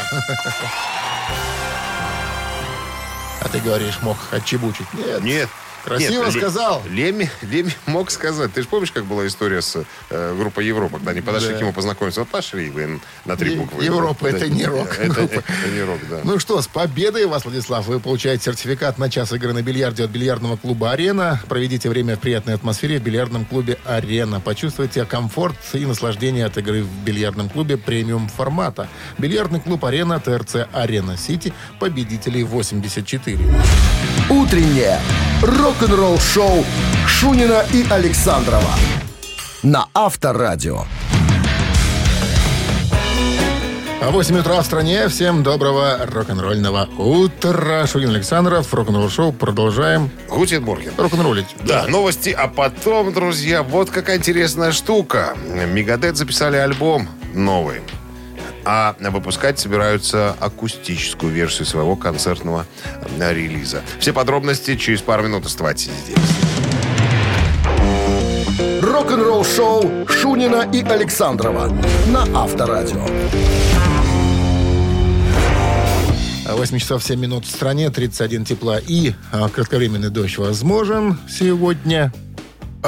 А 3.43 3.49
ты 3.49 3.61
говоришь, 3.61 3.99
мог 4.02 4.16
отчебучить. 4.33 4.87
Нет. 4.95 5.23
Нет. 5.23 5.49
Красиво 5.87 6.25
Нет, 6.25 6.33
сказал. 6.35 6.83
Леми, 6.90 7.31
Леми 7.43 7.73
мог 7.87 8.11
сказать. 8.11 8.52
Ты 8.52 8.62
же 8.62 8.69
помнишь, 8.69 8.90
как 8.90 9.05
была 9.05 9.25
история 9.26 9.62
с 9.62 9.85
э, 10.11 10.35
группой 10.37 10.66
Европа, 10.66 10.97
когда 10.97 11.12
они 11.12 11.21
подошли 11.21 11.50
Да. 11.50 11.57
к 11.57 11.61
нему 11.61 11.73
познакомиться? 11.73 12.21
Вот 12.21 12.28
пошли 12.28 12.71
вы 12.71 13.00
на 13.25 13.37
три 13.37 13.55
буквы. 13.57 13.85
Европа 13.85 14.26
это 14.26 14.49
не 14.49 14.64
рок. 14.66 14.88
Это, 14.99 15.21
это 15.23 15.45
не 15.73 15.83
рок, 15.83 16.00
да. 16.11 16.21
Ну 16.25 16.40
что, 16.40 16.61
с 16.61 16.66
победой 16.66 17.26
вас, 17.26 17.45
Владислав. 17.45 17.87
Вы 17.87 18.00
получаете 18.00 18.45
сертификат 18.45 18.99
на 18.99 19.09
час 19.09 19.33
игры 19.33 19.52
на 19.52 19.62
бильярде 19.62 20.05
от 20.05 20.11
бильярдного 20.11 20.57
клуба 20.57 20.90
«Арена». 20.90 21.40
Проведите 21.49 21.88
время 21.88 22.16
в 22.16 22.21
приятной 22.21 22.55
атмосфере 22.55 22.99
в 22.99 23.02
бильярдном 23.02 23.45
клубе 23.45 23.78
«Арена». 23.85 24.40
Почувствуйте 24.40 25.05
комфорт 25.05 25.57
и 25.73 25.87
наслаждение 25.87 26.47
от 26.47 26.59
игры 26.59 26.83
в 26.83 27.05
бильярдном 27.05 27.49
клубе 27.49 27.76
премиум 27.76 28.28
формата. 28.28 28.88
Бильярдный 29.19 29.61
клуб 29.61 29.85
«Арена», 29.85 30.19
ТРЦ 30.19 30.66
«Арена 30.73 31.16
Сити», 31.16 31.52
победителей 31.78 32.43
84. 32.43 33.38
Утреннее 34.37 35.00
рок-н-ролл-шоу 35.43 36.63
Шунина 37.06 37.65
и 37.73 37.87
Александрова 37.89 38.71
на 39.63 39.87
Авторадио. 39.95 40.80
А 44.02 44.11
8 44.11 44.39
утра 44.39 44.61
в 44.61 44.67
стране. 44.67 45.08
Всем 45.08 45.43
доброго 45.43 46.00
рок-н-ролльного 46.13 46.87
утра. 46.99 47.87
Шунин 47.87 48.11
Александров, 48.11 48.75
рок-н-ролл 48.75 49.08
шоу. 49.08 49.32
Продолжаем 49.32 50.11
Гутенбурген. 50.28 50.93
рок-н-роллить. 50.99 51.56
Да, 51.65 51.87
новости. 51.89 52.28
А 52.28 52.47
потом, 52.47 53.15
друзья, 53.15 53.63
вот 53.63 53.89
какая 53.89 54.19
интересная 54.19 54.73
штука. 54.73 55.34
Мегадет 55.67 56.19
записали 56.19 56.56
альбом 56.56 57.08
новый. 57.32 57.80
А 58.69 58.97
выпускать 58.99 59.61
собираются 59.61 60.35
акустическую 60.41 61.33
версию 61.33 61.67
своего 61.67 61.95
концертного 61.95 62.67
э, 63.21 63.33
релиза. 63.33 63.81
Все 64.00 64.13
подробности 64.13 64.75
через 64.75 65.00
пару 65.02 65.23
минут. 65.23 65.47
Оставайтесь 65.47 65.93
здесь. 66.05 66.17
Рок-н-ролл-шоу 68.83 70.09
Шунина 70.09 70.69
и 70.73 70.83
Александрова 70.83 71.69
на 72.09 72.23
Авторадио. 72.35 73.07
8 76.45 76.79
часов 76.79 77.05
7 77.05 77.21
минут 77.21 77.45
в 77.45 77.50
стране, 77.50 77.91
31 77.91 78.45
тепла 78.45 78.79
и 78.79 79.13
а, 79.31 79.49
кратковременный 79.49 80.11
дождь 80.11 80.39
возможен 80.39 81.19
сегодня. 81.29 82.13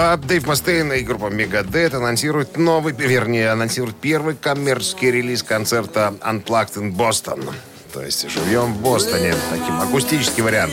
А 0.01 0.17
Дэйв 0.17 0.47
Мастейн 0.47 0.93
и 0.93 1.01
группа 1.01 1.27
Мегадет 1.27 1.93
анонсируют 1.93 2.57
новый, 2.57 2.95
вернее, 2.95 3.51
анонсируют 3.51 3.97
первый 3.97 4.37
коммерческий 4.37 5.11
релиз 5.11 5.43
концерта 5.43 6.15
Unplugged 6.21 6.75
in 6.77 6.95
Boston. 6.95 7.53
То 7.93 8.03
есть 8.05 8.31
живьем 8.31 8.75
в 8.75 8.81
Бостоне. 8.81 9.35
Таким 9.51 9.81
акустический 9.81 10.45
вариант. 10.45 10.73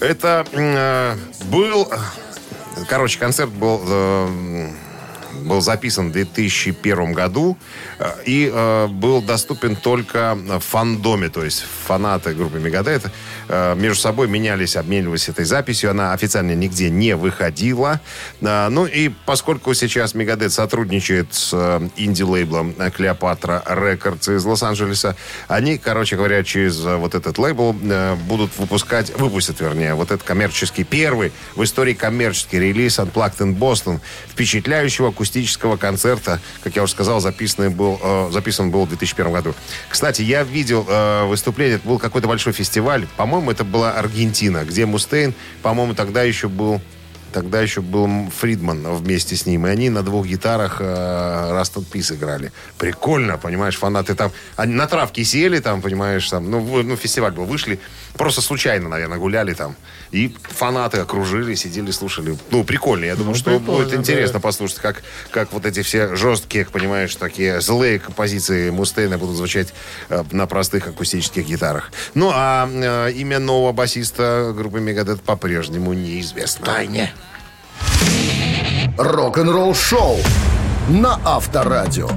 Это 0.00 0.44
э, 0.50 1.14
был... 1.44 1.88
Короче, 2.88 3.20
концерт 3.20 3.52
был, 3.52 3.80
э, 3.86 4.70
был 5.44 5.60
записан 5.60 6.10
в 6.10 6.12
2001 6.12 7.12
году 7.12 7.56
э, 7.98 8.10
и 8.24 8.50
э, 8.52 8.86
был 8.88 9.22
доступен 9.22 9.76
только 9.76 10.34
в 10.34 10.60
фандоме, 10.60 11.28
то 11.28 11.44
есть 11.44 11.64
фанаты 11.86 12.34
группы 12.34 12.58
Мегадет 12.58 13.04
э, 13.48 13.74
между 13.76 14.00
собой 14.00 14.28
менялись, 14.28 14.76
обменивались 14.76 15.28
этой 15.28 15.44
записью. 15.44 15.90
Она 15.90 16.12
официально 16.12 16.52
нигде 16.52 16.90
не 16.90 17.16
выходила. 17.16 18.00
Э, 18.40 18.68
ну 18.68 18.86
и 18.86 19.10
поскольку 19.24 19.74
сейчас 19.74 20.14
Мегадет 20.14 20.52
сотрудничает 20.52 21.34
с 21.34 21.50
э, 21.52 21.88
инди-лейблом 21.96 22.74
Клеопатра 22.94 23.62
Рекордс 23.66 24.28
из 24.28 24.44
Лос-Анджелеса, 24.44 25.16
они, 25.48 25.78
короче 25.78 26.16
говоря, 26.16 26.42
через 26.42 26.84
э, 26.84 26.96
вот 26.96 27.14
этот 27.14 27.38
лейбл 27.38 27.76
э, 27.82 28.14
будут 28.26 28.56
выпускать, 28.58 29.16
выпустят, 29.18 29.60
вернее, 29.60 29.94
вот 29.94 30.10
этот 30.10 30.22
коммерческий, 30.22 30.84
первый 30.84 31.32
в 31.54 31.62
истории 31.62 31.94
коммерческий 31.94 32.58
релиз 32.58 32.98
Unplugged 32.98 33.38
in 33.38 33.56
Boston, 33.56 34.00
впечатляющего 34.28 35.08
акустического 35.08 35.25
концерта, 35.78 36.40
как 36.62 36.76
я 36.76 36.82
уже 36.82 36.92
сказал, 36.92 37.20
записанный 37.20 37.68
был, 37.68 37.98
э, 38.02 38.30
записан 38.32 38.70
был 38.70 38.84
в 38.84 38.88
2001 38.88 39.32
году. 39.32 39.54
Кстати, 39.88 40.22
я 40.22 40.42
видел 40.42 40.86
э, 40.88 41.24
выступление, 41.26 41.76
это 41.76 41.88
был 41.88 41.98
какой-то 41.98 42.28
большой 42.28 42.52
фестиваль, 42.52 43.06
по-моему, 43.16 43.50
это 43.50 43.64
была 43.64 43.92
Аргентина, 43.92 44.64
где 44.64 44.86
Мустейн, 44.86 45.34
по-моему, 45.62 45.94
тогда 45.94 46.22
еще 46.22 46.48
был 46.48 46.80
Тогда 47.36 47.60
еще 47.60 47.82
был 47.82 48.08
Фридман 48.30 48.94
вместе 48.94 49.36
с 49.36 49.44
ним. 49.44 49.66
И 49.66 49.70
они 49.70 49.90
на 49.90 50.02
двух 50.02 50.26
гитарах 50.26 50.78
э, 50.80 50.84
Rust 50.84 51.74
in 51.74 51.84
Peace 51.84 52.14
играли. 52.14 52.50
Прикольно, 52.78 53.36
понимаешь, 53.36 53.76
фанаты 53.76 54.14
там... 54.14 54.32
Они 54.56 54.72
на 54.72 54.86
травке 54.86 55.22
сели 55.22 55.58
там, 55.58 55.82
понимаешь, 55.82 56.30
там... 56.30 56.50
Ну, 56.50 56.82
ну, 56.82 56.96
фестиваль 56.96 57.32
был. 57.32 57.44
Вышли, 57.44 57.78
просто 58.16 58.40
случайно, 58.40 58.88
наверное, 58.88 59.18
гуляли 59.18 59.54
там. 59.54 59.76
И 60.10 60.34
фанаты 60.42 60.98
окружили, 60.98 61.54
сидели, 61.54 61.90
слушали. 61.90 62.36
Ну, 62.50 62.64
прикольно. 62.64 63.04
Я 63.04 63.16
думаю, 63.16 63.34
что 63.34 63.58
прикольно, 63.58 63.84
будет 63.84 63.94
интересно 63.94 64.34
да. 64.34 64.40
послушать, 64.40 64.78
как, 64.78 65.02
как 65.30 65.52
вот 65.52 65.66
эти 65.66 65.82
все 65.82 66.14
жесткие, 66.16 66.64
понимаешь, 66.66 67.14
такие 67.16 67.60
злые 67.60 67.98
композиции 67.98 68.70
Мустейна 68.70 69.18
будут 69.18 69.36
звучать 69.36 69.72
э, 70.08 70.24
на 70.30 70.46
простых 70.46 70.88
акустических 70.88 71.46
гитарах. 71.46 71.90
Ну, 72.14 72.30
а 72.32 72.68
э, 72.68 73.12
имя 73.12 73.38
нового 73.38 73.72
басиста 73.72 74.52
группы 74.56 74.80
Мегадет 74.80 75.22
по-прежнему 75.22 75.92
неизвестно. 75.92 76.66
Тайне. 76.66 77.12
Рок-н-ролл-шоу 78.96 80.18
на 80.88 81.20
Авторадио. 81.24 82.08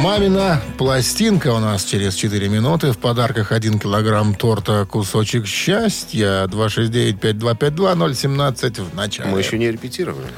Мамина 0.00 0.60
пластинка 0.78 1.52
у 1.52 1.58
нас 1.58 1.84
через 1.84 2.14
4 2.14 2.48
минуты. 2.48 2.92
В 2.92 2.98
подарках 2.98 3.52
1 3.52 3.78
килограмм 3.78 4.34
торта 4.34 4.86
«Кусочек 4.86 5.46
счастья». 5.46 6.46
269-5252-017 6.46 8.90
в 8.90 8.94
начале. 8.94 9.28
Мы 9.28 9.40
еще 9.40 9.58
не 9.58 9.70
репетировали. 9.70 10.28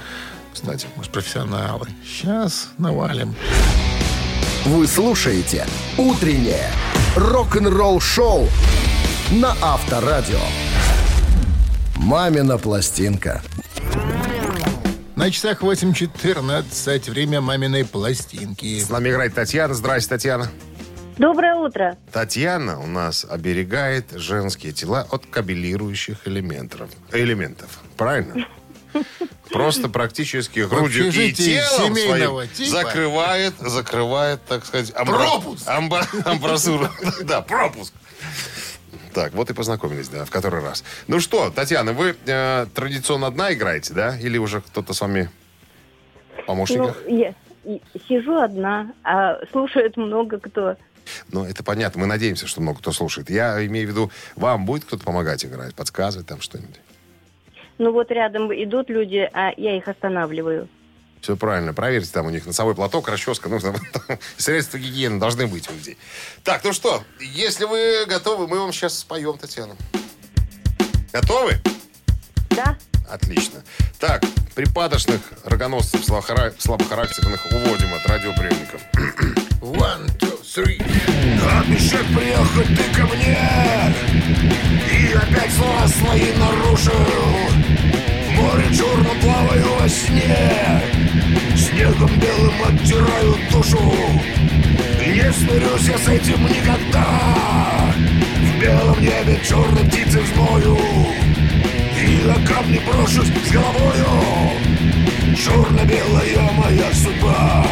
Кстати. 0.52 0.88
Мы 0.96 1.04
же 1.04 1.10
профессионалы. 1.10 1.86
Сейчас 2.04 2.70
навалим. 2.78 3.36
Вы 4.64 4.86
слушаете 4.86 5.66
«Утреннее 5.98 6.70
рок-н-ролл-шоу» 7.16 8.48
на 9.30 9.54
Авторадио. 9.62 10.40
«Мамина 11.96 12.58
пластинка». 12.58 13.42
На 15.16 15.30
часах 15.30 15.62
8.14. 15.62 17.10
Время 17.10 17.40
маминой 17.40 17.84
пластинки. 17.84 18.80
С 18.80 18.88
нами 18.90 19.10
играет 19.10 19.34
Татьяна. 19.34 19.74
Здрасте, 19.74 20.10
Татьяна. 20.10 20.50
Доброе 21.18 21.54
утро. 21.54 21.96
Татьяна 22.12 22.80
у 22.80 22.86
нас 22.86 23.24
оберегает 23.28 24.06
женские 24.12 24.72
тела 24.72 25.06
от 25.10 25.26
кабелирующих 25.26 26.26
элементов. 26.26 26.90
Элементов. 27.12 27.68
Правильно? 27.96 28.46
Просто 29.50 29.88
практически 29.88 30.60
грудью 30.60 31.08
и 31.12 31.32
телом 31.32 31.94
семейного 31.94 32.44
своим 32.46 32.50
типа. 32.50 32.70
закрывает, 32.70 33.54
закрывает, 33.60 34.44
так 34.46 34.64
сказать, 34.66 34.90
амбра- 34.90 35.16
Пропуск. 35.16 35.68
амба- 35.68 36.22
амбразуру. 36.24 36.88
Да, 37.22 37.40
пропуск. 37.42 37.92
Так, 39.14 39.32
вот 39.32 39.48
и 39.48 39.54
познакомились, 39.54 40.08
да, 40.08 40.24
в 40.24 40.30
который 40.30 40.60
раз. 40.60 40.82
Ну 41.06 41.20
что, 41.20 41.50
Татьяна, 41.50 41.92
вы 41.92 42.16
э, 42.26 42.66
традиционно 42.74 43.28
одна 43.28 43.52
играете, 43.54 43.94
да? 43.94 44.18
Или 44.18 44.38
уже 44.38 44.60
кто-то 44.60 44.92
с 44.92 45.00
вами 45.00 45.30
в 46.42 46.46
помощниках? 46.46 46.96
Ну, 47.06 47.16
я 47.16 47.34
сижу 48.08 48.36
одна, 48.36 48.92
а 49.04 49.38
слушает 49.52 49.96
много 49.96 50.40
кто. 50.40 50.76
Ну, 51.30 51.44
это 51.44 51.62
понятно. 51.62 52.00
Мы 52.00 52.06
надеемся, 52.06 52.48
что 52.48 52.60
много 52.60 52.80
кто 52.80 52.90
слушает. 52.90 53.30
Я 53.30 53.64
имею 53.66 53.86
в 53.86 53.90
виду, 53.90 54.10
вам 54.34 54.66
будет 54.66 54.84
кто-то 54.84 55.04
помогать 55.04 55.44
играть, 55.44 55.74
подсказывать 55.76 56.26
там 56.26 56.40
что-нибудь? 56.40 56.80
Ну 57.78 57.92
вот 57.92 58.10
рядом 58.10 58.52
идут 58.52 58.90
люди, 58.90 59.28
а 59.32 59.52
я 59.56 59.76
их 59.76 59.86
останавливаю. 59.86 60.68
Все 61.24 61.36
правильно. 61.36 61.72
Проверьте, 61.72 62.10
там 62.12 62.26
у 62.26 62.30
них 62.30 62.44
носовой 62.44 62.74
платок, 62.74 63.08
расческа, 63.08 63.48
ну, 63.48 63.58
там, 63.60 63.74
средства 64.36 64.76
гигиены 64.76 65.18
должны 65.18 65.46
быть 65.46 65.66
у 65.70 65.72
людей. 65.72 65.96
Так, 66.42 66.62
ну 66.64 66.74
что, 66.74 67.02
если 67.18 67.64
вы 67.64 68.04
готовы, 68.06 68.46
мы 68.46 68.60
вам 68.60 68.74
сейчас 68.74 68.98
споем, 68.98 69.38
Татьяна. 69.38 69.74
Готовы? 71.14 71.62
Да? 72.50 72.76
Отлично. 73.08 73.64
Так, 73.98 74.22
припадочных 74.54 75.22
рогоносцев 75.44 76.02
слабохара- 76.06 76.54
слабохарактерных 76.58 77.46
уводим 77.46 77.94
от 77.94 78.06
радиоприемников. 78.06 78.82
One, 79.62 80.06
two, 80.18 80.38
three. 80.42 80.76
Обещать 81.58 82.06
приехать 82.14 82.68
ты 82.76 82.94
ко 82.94 83.06
мне 83.06 83.94
И 84.92 85.14
опять 85.14 85.52
слова 85.54 85.88
свои 85.88 86.34
нарушил 86.34 86.92
В 88.28 88.30
море 88.32 88.76
черном 88.76 89.18
плаваю 89.20 89.74
во 89.80 89.88
сне 89.88 91.03
Снегом 91.56 92.10
белым 92.18 92.54
оттираю 92.66 93.36
душу. 93.50 93.78
Не 95.06 95.32
смирюсь 95.32 95.88
я 95.88 95.98
с 95.98 96.08
этим 96.08 96.42
никогда. 96.46 97.94
В 98.40 98.60
белом 98.60 99.00
небе 99.00 99.38
черной 99.42 99.84
птицы 99.84 100.20
взмою 100.20 100.76
И 102.00 102.26
на 102.26 102.34
камни 102.46 102.80
брошусь 102.86 103.28
с 103.28 103.52
головою. 103.52 104.54
Черно-белая 105.36 106.50
моя 106.52 106.92
судьба. 106.92 107.66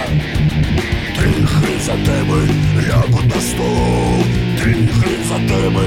Три 1.18 1.44
хризотемы 1.44 2.48
лягут 2.86 3.24
на 3.34 3.40
стол 3.40 4.41
Три 4.62 4.86
хризотемы 4.86 5.84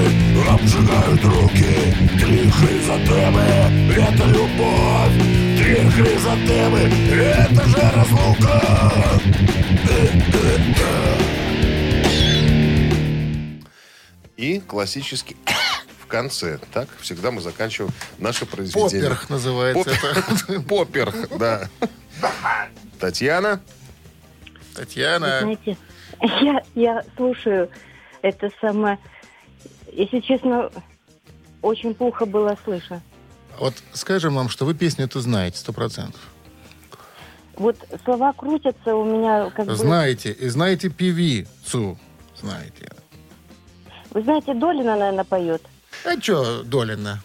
обжигают 0.50 1.24
руки 1.24 1.94
Три 2.20 2.50
хризотемы— 2.50 3.40
это 3.96 4.24
любовь 4.26 5.16
Три 5.56 5.88
хризотемы— 5.90 6.80
это 7.10 7.64
же 7.64 7.90
разлука 7.94 8.76
И 14.36 14.60
классический 14.60 15.36
в 16.02 16.06
конце. 16.06 16.58
Так 16.74 16.88
всегда 17.00 17.30
мы 17.30 17.40
заканчиваем 17.40 17.92
наше 18.18 18.44
произведение. 18.44 19.08
Поперх 19.08 19.30
называется 19.30 19.90
это. 19.90 20.60
Поперх, 20.68 21.14
да. 21.38 21.70
Татьяна? 23.00 23.62
Татьяна. 24.74 25.40
Знаете, 25.40 25.78
я, 26.42 26.62
я 26.74 27.04
слушаю 27.16 27.70
это 28.26 28.50
самое... 28.60 28.98
Если 29.92 30.20
честно, 30.20 30.70
очень 31.62 31.94
плохо 31.94 32.26
было 32.26 32.56
слышно. 32.64 33.00
Вот 33.58 33.74
скажем 33.92 34.34
вам, 34.34 34.48
что 34.48 34.66
вы 34.66 34.74
песню 34.74 35.06
эту 35.06 35.20
знаете, 35.20 35.58
сто 35.58 35.72
процентов. 35.72 36.20
Вот 37.56 37.76
слова 38.04 38.32
крутятся 38.32 38.94
у 38.94 39.04
меня 39.04 39.50
как 39.50 39.66
бы... 39.66 39.76
Знаете, 39.76 40.32
и 40.32 40.48
знаете 40.48 40.90
певицу. 40.90 41.98
Знаете. 42.38 42.92
Вы 44.10 44.22
знаете, 44.22 44.52
Долина, 44.54 44.96
наверное, 44.96 45.24
поет. 45.24 45.62
А 46.04 46.20
что 46.20 46.62
Долина? 46.64 47.22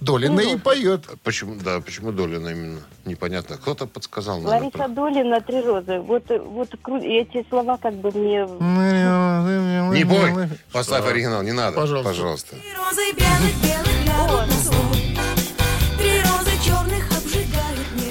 Долина 0.00 0.40
и 0.40 0.52
Ну, 0.52 0.58
поет. 0.58 1.06
Почему, 1.22 1.56
да, 1.62 1.80
почему 1.80 2.12
Долина 2.12 2.48
именно? 2.48 2.80
Непонятно. 3.04 3.56
Кто-то 3.56 3.86
подсказал. 3.86 4.40
Лариса 4.40 4.70
это. 4.74 4.88
Долина, 4.88 5.40
«Три 5.40 5.60
розы». 5.62 6.00
Вот, 6.00 6.24
вот 6.28 6.68
эти 7.02 7.46
слова 7.48 7.76
как 7.78 7.94
бы 7.94 8.10
мне... 8.12 8.46
Не 9.96 10.04
бой. 10.04 10.48
Поставь 10.72 11.06
оригинал, 11.06 11.42
не 11.42 11.52
надо. 11.52 11.76
Пожалуйста. 11.76 12.10
Пожалуйста. 12.10 12.56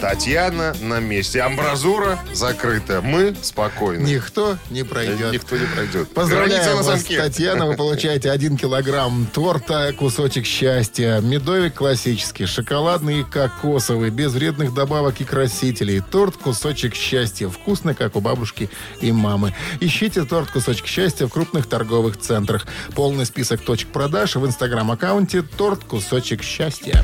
Татьяна 0.06 0.76
на 0.82 1.00
месте. 1.00 1.42
Амбразура 1.42 2.20
закрыта. 2.32 3.02
Мы 3.02 3.36
спокойны. 3.42 4.08
Никто 4.08 4.56
не 4.70 4.84
пройдет. 4.84 5.34
Никто 5.34 5.58
не 5.58 5.66
пройдет. 5.66 6.16
На 6.16 6.84
вас. 6.84 7.04
Татьяна. 7.06 7.66
Вы 7.66 7.76
получаете 7.76 8.30
один 8.30 8.56
килограмм 8.56 9.26
торта, 9.34 9.92
кусочек 9.98 10.46
счастья, 10.46 11.22
медовик 11.22 11.74
классический, 11.74 12.46
шоколадный 12.46 13.22
и 13.22 13.24
кокосовый, 13.24 14.12
без 14.12 14.34
вредных 14.34 14.76
добавок 14.76 15.22
и 15.22 15.24
красителей. 15.24 16.02
Торт 16.02 16.38
кусочек 16.38 16.94
счастья. 16.94 17.50
Вкусный, 17.50 17.96
как 17.96 18.16
у 18.16 18.22
бабушки 18.22 18.70
и 19.02 19.12
мамы. 19.12 19.56
Ищите 19.80 20.24
торт 20.24 20.52
кусочек 20.52 20.86
счастья 20.86 21.26
в 21.26 21.32
крупных 21.32 21.66
торговых 21.66 22.20
центрах. 22.20 22.68
Полный 22.94 23.26
список 23.26 23.62
точек 23.62 23.88
продаж 23.88 24.36
в 24.36 24.46
инстаграм-аккаунте 24.46 25.42
торт 25.42 25.84
кусочек 25.84 26.44
счастья. 26.44 27.04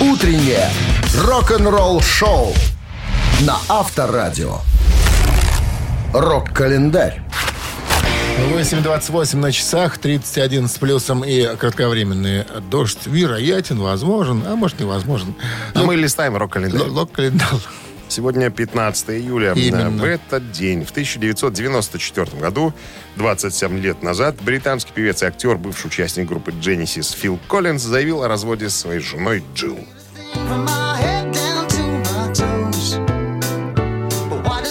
Утреннее 0.00 0.68
рок-н-ролл-шоу 1.16 2.54
на 3.42 3.58
Авторадио. 3.68 4.58
Рок-календарь. 6.12 7.22
8.28 8.54 9.36
на 9.36 9.52
часах, 9.52 9.98
31 9.98 10.68
с 10.68 10.78
плюсом 10.78 11.24
и 11.24 11.54
кратковременный 11.56 12.44
дождь 12.70 13.06
вероятен, 13.06 13.78
возможен, 13.78 14.42
а 14.46 14.56
может 14.56 14.80
невозможен. 14.80 15.34
А 15.74 15.82
мы 15.82 15.96
листаем 15.96 16.36
рок-календарь. 16.36 16.88
Лок-календарь. 16.88 17.48
Сегодня 18.12 18.50
15 18.50 19.08
июля. 19.08 19.54
Именно. 19.54 19.88
В 19.88 20.04
этот 20.04 20.52
день, 20.52 20.84
в 20.84 20.90
1994 20.90 22.38
году, 22.38 22.74
27 23.16 23.78
лет 23.78 24.02
назад, 24.02 24.36
британский 24.42 24.92
певец 24.92 25.22
и 25.22 25.26
актер, 25.26 25.56
бывший 25.56 25.86
участник 25.86 26.28
группы 26.28 26.50
Genesis 26.50 27.16
Фил 27.16 27.38
Коллинз, 27.48 27.80
заявил 27.80 28.22
о 28.22 28.28
разводе 28.28 28.68
с 28.68 28.76
своей 28.76 29.00
женой 29.00 29.42
Джилл. 29.54 29.78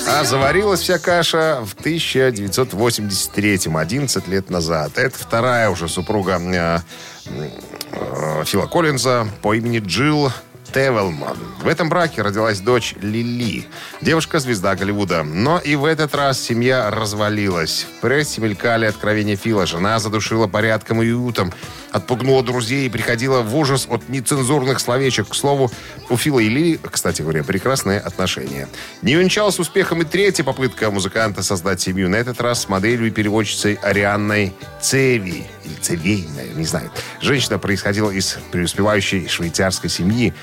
А 0.08 0.24
заварилась 0.24 0.82
вся 0.82 1.00
каша 1.00 1.64
в 1.66 1.74
1983-м, 1.84 3.76
11 3.76 4.28
лет 4.28 4.52
назад. 4.52 5.00
Это 5.00 5.18
вторая 5.18 5.72
уже 5.72 5.88
супруга 5.88 6.40
э, 6.40 6.78
э, 7.26 8.44
Фила 8.46 8.68
Коллинза 8.68 9.28
по 9.42 9.56
имени 9.56 9.80
Джилл 9.80 10.32
Тевелман. 10.74 11.38
В 11.62 11.68
этом 11.68 11.90
браке 11.90 12.22
родилась 12.22 12.60
дочь 12.60 12.96
Лили, 13.02 13.66
девушка-звезда 14.02 14.76
Голливуда. 14.76 15.24
Но 15.24 15.60
и 15.60 15.76
в 15.76 15.86
этот 15.86 16.16
раз 16.16 16.40
семья 16.40 16.90
развалилась. 16.90 17.86
В 17.98 18.02
прессе 18.02 18.42
мелькали 18.42 18.86
откровения 18.86 19.36
Фила. 19.36 19.66
Жена 19.66 20.00
задушила 20.00 20.48
порядком 20.48 21.02
и 21.04 21.12
уютом, 21.12 21.54
отпугнула 21.92 22.44
друзей 22.44 22.88
и 22.88 22.90
приходила 22.90 23.42
в 23.42 23.56
ужас 23.56 23.88
от 23.90 24.10
нецензурных 24.10 24.80
словечек. 24.80 25.30
К 25.30 25.36
слову, 25.36 25.72
у 26.10 26.18
Фила 26.18 26.40
и 26.40 26.50
Лили, 26.50 26.80
кстати 26.90 27.22
говоря, 27.22 27.44
прекрасные 27.44 28.00
отношения. 28.00 28.68
Не 29.02 29.18
увенчалась 29.18 29.60
успехом 29.60 30.02
и 30.02 30.06
третья 30.06 30.44
попытка 30.44 30.90
музыканта 30.90 31.44
создать 31.44 31.82
семью. 31.82 32.10
На 32.10 32.16
этот 32.16 32.42
раз 32.42 32.62
с 32.62 32.70
моделью 32.70 33.08
и 33.08 33.12
переводчицей 33.12 33.76
Арианной 33.76 34.54
Цеви. 34.82 35.46
Или 35.64 35.76
Цевей, 35.82 36.28
не 36.56 36.66
знаю. 36.66 36.92
Женщина 37.22 37.60
происходила 37.60 38.10
из 38.10 38.38
преуспевающей 38.52 39.28
швейцарской 39.28 39.90
семьи. 39.90 40.34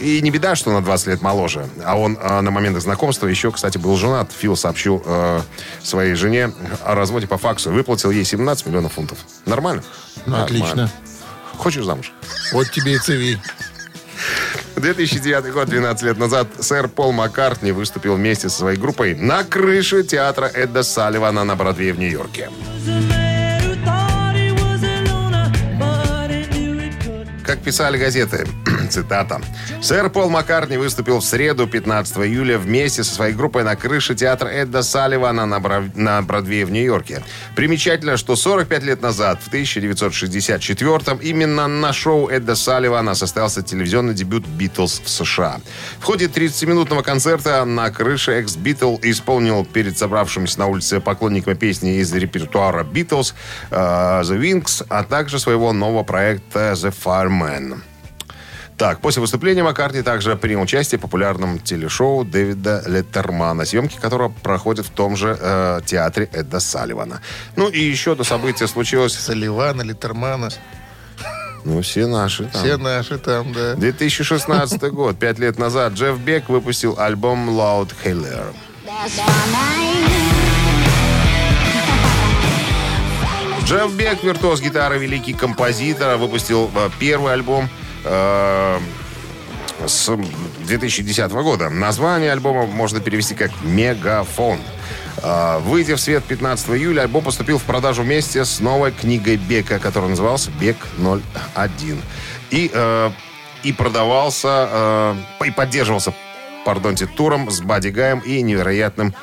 И 0.00 0.20
не 0.22 0.30
беда, 0.30 0.54
что 0.54 0.70
на 0.72 0.82
20 0.82 1.06
лет 1.08 1.22
моложе. 1.22 1.68
А 1.84 1.96
он 1.98 2.18
э, 2.20 2.40
на 2.40 2.50
момент 2.50 2.76
их 2.76 2.82
знакомства 2.82 3.26
еще, 3.26 3.50
кстати, 3.50 3.78
был 3.78 3.96
женат. 3.96 4.32
Фил 4.32 4.56
сообщил 4.56 5.02
э, 5.04 5.40
своей 5.82 6.14
жене 6.14 6.52
о 6.84 6.94
разводе 6.94 7.26
по 7.26 7.38
факсу. 7.38 7.70
Выплатил 7.70 8.10
ей 8.10 8.24
17 8.24 8.66
миллионов 8.66 8.94
фунтов. 8.94 9.18
Нормально? 9.46 9.82
Ну, 10.26 10.42
отлично. 10.42 10.90
Хочешь 11.56 11.84
замуж? 11.84 12.12
Вот 12.52 12.70
тебе 12.70 12.94
и 12.94 12.98
цеви. 12.98 13.38
2009 14.76 15.52
год, 15.52 15.68
12 15.68 16.02
лет 16.02 16.18
назад, 16.18 16.48
сэр 16.60 16.88
Пол 16.88 17.12
Маккартни 17.12 17.72
выступил 17.72 18.16
вместе 18.16 18.48
со 18.48 18.58
своей 18.58 18.78
группой 18.78 19.14
на 19.14 19.44
крыше 19.44 20.02
театра 20.02 20.46
Эдда 20.46 20.82
Салливана 20.82 21.44
на 21.44 21.56
Бродвее 21.56 21.92
в 21.92 21.98
Нью-Йорке. 21.98 22.50
Как 27.44 27.60
писали 27.60 27.98
газеты, 27.98 28.46
цитата, 28.88 29.40
«Сэр 29.82 30.10
Пол 30.10 30.30
Маккартни 30.30 30.76
выступил 30.76 31.18
в 31.20 31.24
среду, 31.24 31.66
15 31.66 32.18
июля, 32.18 32.58
вместе 32.58 33.04
со 33.04 33.14
своей 33.14 33.34
группой 33.34 33.64
на 33.64 33.76
крыше 33.76 34.14
театра 34.14 34.48
Эда 34.48 34.82
Салливана 34.82 35.46
на, 35.46 35.60
Бро- 35.60 35.90
на 35.94 36.22
Бродвее 36.22 36.64
в 36.66 36.70
Нью-Йорке. 36.70 37.22
Примечательно, 37.56 38.16
что 38.16 38.36
45 38.36 38.82
лет 38.82 39.02
назад, 39.02 39.40
в 39.42 39.48
1964 39.48 41.18
именно 41.22 41.66
на 41.68 41.92
шоу 41.92 42.28
Эда 42.28 42.54
Салливана 42.54 43.14
состоялся 43.14 43.62
телевизионный 43.62 44.14
дебют 44.14 44.46
«Битлз» 44.46 45.00
в 45.04 45.08
США. 45.08 45.60
В 45.98 46.04
ходе 46.04 46.26
30-минутного 46.26 47.02
концерта 47.02 47.64
на 47.64 47.90
крыше 47.90 48.32
экс-Битл 48.32 48.96
исполнил 49.02 49.64
перед 49.64 49.98
собравшимися 49.98 50.58
на 50.60 50.66
улице 50.66 51.00
поклонниками 51.00 51.54
песни 51.54 51.98
из 51.98 52.12
репертуара 52.12 52.84
«Битлз» 52.84 53.34
э, 53.70 53.74
«The 53.76 54.40
Wings», 54.40 54.84
а 54.88 55.02
также 55.04 55.38
своего 55.38 55.72
нового 55.72 56.02
проекта 56.02 56.72
«The 56.72 56.94
Fireman». 57.04 57.80
Так, 58.76 59.00
после 59.00 59.20
выступления 59.20 59.62
Маккартни 59.62 60.02
также 60.02 60.34
принял 60.34 60.60
участие 60.60 60.98
в 60.98 61.02
популярном 61.02 61.60
телешоу 61.60 62.24
Дэвида 62.24 62.82
Леттермана, 62.86 63.64
съемки 63.64 63.96
которого 64.00 64.30
проходят 64.30 64.84
в 64.86 64.90
том 64.90 65.16
же 65.16 65.38
э, 65.40 65.80
театре 65.86 66.28
Эдда 66.32 66.58
Салливана. 66.58 67.20
Ну 67.54 67.68
и 67.68 67.78
еще 67.78 68.12
одно 68.12 68.24
событие 68.24 68.66
случилось. 68.66 69.14
Салливана, 69.14 69.82
Литермана. 69.82 70.48
Ну, 71.64 71.80
все 71.82 72.06
наши 72.06 72.44
там. 72.44 72.62
Все 72.62 72.76
наши 72.76 73.16
там, 73.16 73.52
да. 73.52 73.74
2016 73.74 74.82
год, 74.92 75.18
пять 75.18 75.38
лет 75.38 75.56
назад, 75.58 75.92
Джефф 75.94 76.18
Бек 76.18 76.48
выпустил 76.48 76.96
альбом 76.98 77.50
Loud 77.50 77.92
Hailer. 78.04 78.52
Джефф 83.64 83.94
Бек, 83.94 84.22
виртуоз 84.22 84.60
гитары, 84.60 84.98
великий 84.98 85.32
композитор, 85.32 86.18
выпустил 86.18 86.70
э, 86.74 86.90
первый 86.98 87.32
альбом 87.32 87.70
э, 88.04 88.78
с 89.86 90.16
2010 90.66 91.30
года. 91.32 91.70
Название 91.70 92.32
альбома 92.32 92.66
можно 92.66 93.00
перевести 93.00 93.34
как 93.34 93.50
«Мегафон». 93.62 94.58
Э, 95.22 95.58
Выйдя 95.60 95.96
в 95.96 96.00
свет 96.00 96.24
15 96.24 96.70
июля, 96.70 97.02
альбом 97.02 97.24
поступил 97.24 97.58
в 97.58 97.64
продажу 97.64 98.02
вместе 98.02 98.44
с 98.44 98.60
новой 98.60 98.92
книгой 98.92 99.36
Бека, 99.36 99.78
которая 99.78 100.10
называлась 100.10 100.48
«Бек-01». 100.48 101.98
И, 102.50 102.70
э, 102.72 103.10
и 103.62 103.72
продавался, 103.72 105.16
и 105.42 105.50
поддерживался, 105.50 106.12
пардонте, 106.64 107.06
туром 107.06 107.50
с 107.50 107.60
Бадди 107.60 107.88
Гаем 107.88 108.18
и 108.20 108.42
невероятным 108.42 109.14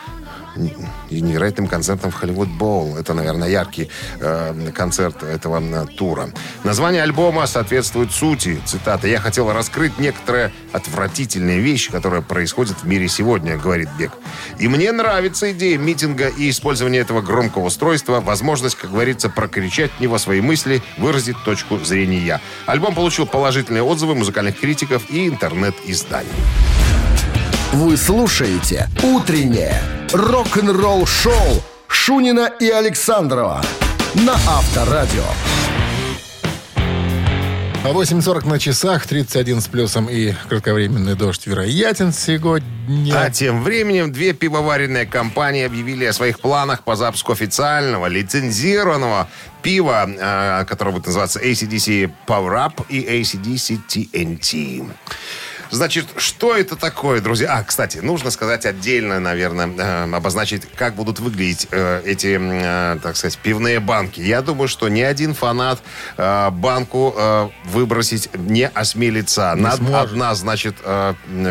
невероятным 1.10 1.68
концертом 1.68 2.12
в 2.12 2.16
Холливуд 2.16 2.50
Боул. 2.50 2.98
Это, 2.98 3.14
наверное, 3.14 3.50
яркий 3.50 3.90
э, 4.20 4.72
концерт 4.74 5.24
этого 5.24 5.62
тура. 5.86 6.30
Название 6.64 7.04
альбома 7.04 7.48
соответствует 7.48 8.12
сути. 8.12 8.60
Цитата. 8.66 9.08
«Я 9.08 9.20
хотел 9.20 9.52
раскрыть 9.52 10.00
некоторые 10.00 10.52
отвратительные 10.72 11.60
вещи, 11.60 11.92
которые 11.92 12.22
происходят 12.22 12.78
в 12.82 12.88
мире 12.88 13.08
сегодня», 13.08 13.58
говорит 13.58 13.90
Бек. 13.98 14.12
«И 14.60 14.68
мне 14.68 14.92
нравится 14.92 15.52
идея 15.52 15.78
митинга 15.78 16.28
и 16.28 16.50
использования 16.50 17.00
этого 17.00 17.22
громкого 17.22 17.66
устройства, 17.66 18.20
возможность, 18.20 18.76
как 18.76 18.92
говорится, 18.92 19.30
прокричать 19.30 19.92
в 19.98 20.00
него 20.00 20.18
свои 20.18 20.42
мысли, 20.42 20.82
выразить 20.98 21.42
точку 21.44 21.78
зрения. 21.80 22.42
Альбом 22.66 22.96
получил 22.96 23.26
положительные 23.26 23.84
отзывы 23.84 24.16
музыкальных 24.16 24.60
критиков 24.60 25.10
и 25.10 25.28
интернет-изданий. 25.28 26.30
Вы 27.74 27.96
слушаете 27.96 28.90
«Утреннее 29.02 30.01
рок-н-ролл-шоу» 30.14 31.64
Шунина 31.88 32.52
и 32.60 32.70
Александрова 32.70 33.62
на 34.16 34.34
Авторадио. 34.34 35.24
А 37.84 37.90
8.40 37.94 38.48
на 38.48 38.60
часах, 38.60 39.08
31 39.08 39.60
с 39.60 39.68
плюсом 39.68 40.08
и 40.08 40.34
кратковременный 40.50 41.16
дождь 41.16 41.48
вероятен 41.48 42.14
сегодня. 42.14 43.14
А 43.16 43.32
тем 43.32 43.64
временем 43.64 44.12
две 44.12 44.34
пивоваренные 44.34 45.08
компании 45.08 45.66
объявили 45.66 46.06
о 46.06 46.14
своих 46.14 46.40
планах 46.40 46.84
по 46.84 46.96
запуску 46.96 47.32
официального 47.32 48.06
лицензированного 48.06 49.28
пива, 49.64 50.08
э, 50.08 50.66
которое 50.66 50.92
будет 50.92 51.08
называться 51.08 51.40
ACDC 51.40 52.12
Power 52.28 52.68
Up 52.68 52.86
и 52.88 53.02
ACDC 53.02 53.80
TNT. 53.88 54.88
Значит, 55.72 56.08
что 56.18 56.56
это 56.56 56.76
такое, 56.76 57.22
друзья? 57.22 57.54
А, 57.58 57.64
кстати, 57.64 58.00
нужно 58.00 58.30
сказать 58.30 58.66
отдельно, 58.66 59.22
наверное, 59.22 59.68
э, 59.68 60.14
обозначить, 60.14 60.64
как 60.76 60.96
будут 60.96 61.20
выглядеть 61.20 61.68
э, 61.72 62.02
эти, 62.06 62.38
э, 62.42 63.00
так 63.02 63.16
сказать, 63.16 63.38
пивные 63.38 63.80
банки. 63.80 64.20
Я 64.20 64.42
думаю, 64.42 64.68
что 64.68 64.90
ни 64.90 65.02
один 65.02 65.34
фанат 65.34 65.80
банку 66.18 67.16
выбросить 67.66 68.30
не 68.36 68.68
осмелится. 68.68 69.54
Не 69.56 69.62
Над- 69.62 69.94
одна, 69.94 70.36
значит, 70.36 70.76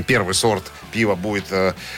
первый 0.06 0.34
сорт 0.34 0.64
пива 0.92 1.14
будет 1.14 1.46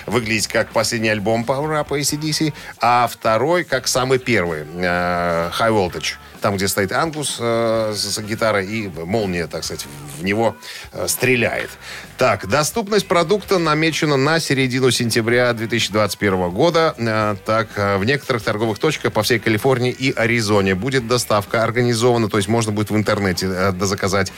выглядеть 0.07 0.47
как 0.47 0.71
последний 0.71 1.09
альбом 1.09 1.45
Power 1.45 1.83
Up 1.83 1.89
ACDC, 1.89 2.53
а 2.81 3.09
второй 3.11 3.65
как 3.65 3.89
самый 3.89 4.19
первый, 4.19 4.63
High 4.65 5.51
Voltage. 5.71 6.15
Там, 6.43 6.57
где 6.57 6.67
стоит 6.67 6.91
Ангус 6.93 7.37
э, 7.39 7.95
с, 7.95 8.19
гитарой, 8.19 8.67
и 8.67 8.89
молния, 8.89 9.47
так 9.47 9.63
сказать, 9.63 9.87
в 10.19 10.25
него 10.25 10.57
э, 10.93 11.07
стреляет. 11.07 11.71
Так, 12.19 12.49
доступность 12.49 13.07
продукта 13.07 13.59
намечена 13.59 14.17
на 14.17 14.41
середину 14.41 14.91
сентября 14.91 15.53
2021 15.53 16.51
года. 16.51 16.95
Э, 16.99 17.37
так, 17.47 17.69
э, 17.77 17.97
в 17.97 18.05
некоторых 18.05 18.43
торговых 18.43 18.81
точках 18.81 19.13
по 19.13 19.23
всей 19.23 19.39
Калифорнии 19.39 19.93
и 19.93 20.13
Аризоне 20.13 20.75
будет 20.75 21.07
доставка 21.07 21.63
организована, 21.63 22.29
то 22.29 22.37
есть 22.39 22.49
можно 22.49 22.73
будет 22.73 22.91
в 22.91 22.97
интернете 22.97 23.47
э, 23.47 23.73
дозаказать. 23.73 24.33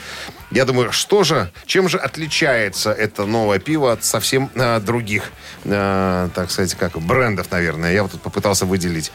Я 0.51 0.65
думаю, 0.65 0.91
что 0.91 1.23
же, 1.23 1.51
чем 1.65 1.89
же 1.89 1.97
отличается 1.97 2.91
это 2.91 3.25
новое 3.25 3.59
пиво 3.59 3.91
от 3.91 4.03
совсем 4.03 4.51
э, 4.53 4.79
других, 4.79 5.31
э, 5.63 6.29
так 6.35 6.51
сказать, 6.51 6.75
как 6.75 6.99
брендов, 7.01 7.51
наверное. 7.51 7.93
Я 7.93 8.03
вот 8.03 8.11
тут 8.11 8.21
попытался 8.21 8.65
выделить. 8.65 9.11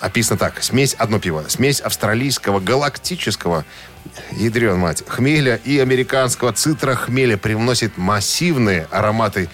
Описано 0.00 0.38
так. 0.38 0.62
Смесь, 0.62 0.94
одно 0.94 1.18
пиво. 1.18 1.44
Смесь 1.48 1.80
австралийского 1.80 2.60
галактического 2.60 3.64
ядрен 4.32 4.78
мать, 4.78 5.02
хмеля 5.06 5.56
и 5.56 5.78
американского 5.78 6.52
цитрохмеля 6.52 7.36
привносит 7.36 7.98
массивные 7.98 8.86
ароматы 8.90 9.48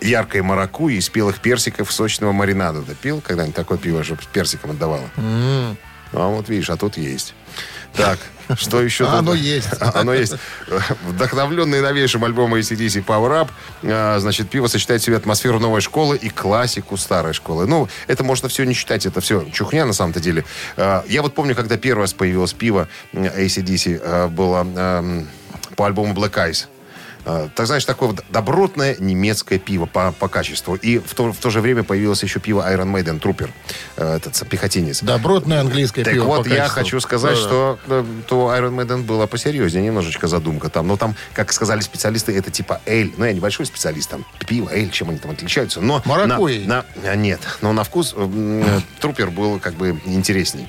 яркой 0.00 0.42
маракуйи 0.42 0.96
и 0.96 1.00
спелых 1.00 1.38
персиков 1.38 1.92
сочного 1.92 2.32
маринада. 2.32 2.82
Ты 2.82 2.94
пил 2.94 3.20
когда-нибудь 3.20 3.54
такое 3.54 3.78
пиво, 3.78 4.02
чтобы 4.02 4.22
с 4.22 4.26
персиком 4.26 4.72
отдавало? 4.72 5.08
А 6.12 6.26
вот 6.26 6.48
видишь, 6.48 6.70
а 6.70 6.76
тут 6.76 6.96
есть. 6.96 7.34
Так, 7.94 8.18
что 8.56 8.82
еще? 8.82 9.06
А 9.06 9.18
оно 9.18 9.34
есть. 9.34 9.68
Оно 9.80 10.14
есть. 10.14 10.34
Вдохновленный 11.06 11.80
новейшим 11.80 12.24
альбомом 12.24 12.58
ACDC 12.58 13.04
Power 13.04 13.42
Up, 13.44 13.50
а, 13.82 14.18
значит, 14.18 14.48
пиво 14.50 14.66
сочетает 14.66 15.02
в 15.02 15.04
себе 15.04 15.16
атмосферу 15.16 15.58
новой 15.58 15.80
школы 15.80 16.16
и 16.16 16.28
классику 16.30 16.96
старой 16.96 17.32
школы. 17.34 17.66
Ну, 17.66 17.88
это 18.06 18.24
можно 18.24 18.48
все 18.48 18.64
не 18.64 18.74
считать, 18.74 19.06
это 19.06 19.20
все 19.20 19.44
чухня 19.52 19.84
на 19.84 19.92
самом-то 19.92 20.20
деле. 20.20 20.44
А, 20.76 21.04
Я 21.06 21.22
вот 21.22 21.34
помню, 21.34 21.54
когда 21.54 21.76
первый 21.76 22.02
раз 22.02 22.14
появилось 22.14 22.52
пиво 22.52 22.88
ACDC, 23.12 24.00
а, 24.02 24.28
было 24.28 24.66
по 25.76 25.86
альбому 25.86 26.14
Black 26.14 26.32
Eyes. 26.34 26.66
А, 27.24 27.48
Так 27.54 27.66
знаешь, 27.66 27.84
такое 27.84 28.10
вот 28.10 28.24
добротное 28.30 28.96
немецкое 28.98 29.58
пиво 29.58 29.86
по, 29.86 30.12
по 30.12 30.28
качеству. 30.28 30.74
И 30.74 30.98
в 30.98 31.14
то, 31.14 31.32
в 31.32 31.36
то 31.38 31.50
же 31.50 31.60
время 31.60 31.82
появилось 31.84 32.22
еще 32.22 32.40
пиво 32.40 32.64
Iron 32.72 32.92
Maiden, 32.92 33.20
Трупер, 33.20 33.50
э, 33.96 34.16
этот 34.16 34.48
пехотинец. 34.48 35.02
Добротное 35.02 35.60
английское 35.60 36.04
Так 36.04 36.14
пиво 36.14 36.24
вот, 36.24 36.46
я 36.46 36.56
качеству. 36.56 36.74
хочу 36.80 37.00
сказать, 37.00 37.34
Да-да. 37.36 37.46
что 37.46 37.78
э, 37.88 38.04
то 38.26 38.52
Iron 38.56 38.74
Maiden 38.74 39.02
было 39.04 39.26
посерьезнее 39.26 39.84
немножечко 39.84 40.26
задумка 40.26 40.68
там. 40.68 40.88
Но 40.88 40.96
там, 40.96 41.14
как 41.32 41.52
сказали 41.52 41.80
специалисты, 41.80 42.36
это 42.36 42.50
типа 42.50 42.80
эль. 42.86 43.12
Ну, 43.16 43.24
я 43.24 43.32
небольшой 43.32 43.66
специалист, 43.66 44.10
там, 44.10 44.24
пиво, 44.46 44.68
эль, 44.70 44.90
чем 44.90 45.10
они 45.10 45.18
там 45.18 45.30
отличаются. 45.30 45.80
Но 45.80 46.02
Маракуйей. 46.04 46.66
на, 46.66 46.84
на- 47.04 47.14
Нет, 47.14 47.40
но 47.60 47.72
на 47.72 47.84
вкус 47.84 48.14
э, 48.16 48.80
Трупер 49.00 49.30
был 49.30 49.60
как 49.60 49.74
бы 49.74 50.00
интересней. 50.06 50.68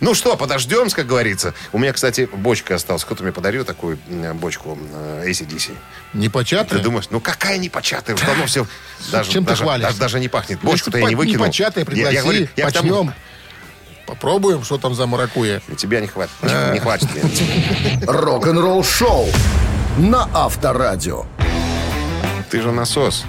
Ну 0.00 0.14
что, 0.14 0.36
подождем, 0.36 0.90
как 0.90 1.06
говорится. 1.06 1.54
У 1.72 1.78
меня, 1.78 1.92
кстати, 1.92 2.28
бочка 2.32 2.74
осталась. 2.74 3.04
Кто-то 3.04 3.22
мне 3.22 3.32
подарил 3.32 3.64
такую 3.64 3.98
бочку 4.34 4.78
э, 4.92 5.24
ACDC. 5.28 5.74
Не 6.12 6.28
початое? 6.28 6.78
Ты 6.78 6.84
думаешь, 6.84 7.06
ну 7.10 7.20
какая 7.20 7.58
непочатая? 7.58 8.16
Оно 8.34 8.46
все 8.46 8.66
даже, 9.10 9.30
Чем 9.30 9.44
ты 9.44 9.50
даже, 9.50 9.62
хвалишь? 9.64 9.86
даже, 9.86 9.98
даже 9.98 10.20
не 10.20 10.28
пахнет. 10.28 10.60
Бочку-то 10.60 10.98
я 10.98 11.06
не 11.08 11.14
выкинул. 11.14 11.46
початое 11.46 11.82
Я- 11.82 11.86
пригласи, 11.86 12.14
я 12.14 12.22
говорю, 12.22 12.48
я 12.56 12.66
к 12.68 12.72
тому- 12.72 12.88
почнем. 13.04 13.14
Попробуем, 14.06 14.62
что 14.62 14.78
там 14.78 14.94
за 14.94 15.06
маракуйя. 15.06 15.60
Тебя 15.76 16.00
не 16.00 16.06
хватит. 16.06 16.32
Не 16.72 16.78
хватит 16.78 17.08
мне. 17.14 18.00
Рок-н-ролл-шоу 18.06 19.28
на 19.98 20.28
Авторадио. 20.32 21.26
Ты 22.50 22.60
же 22.62 22.70
насос. 22.70 23.24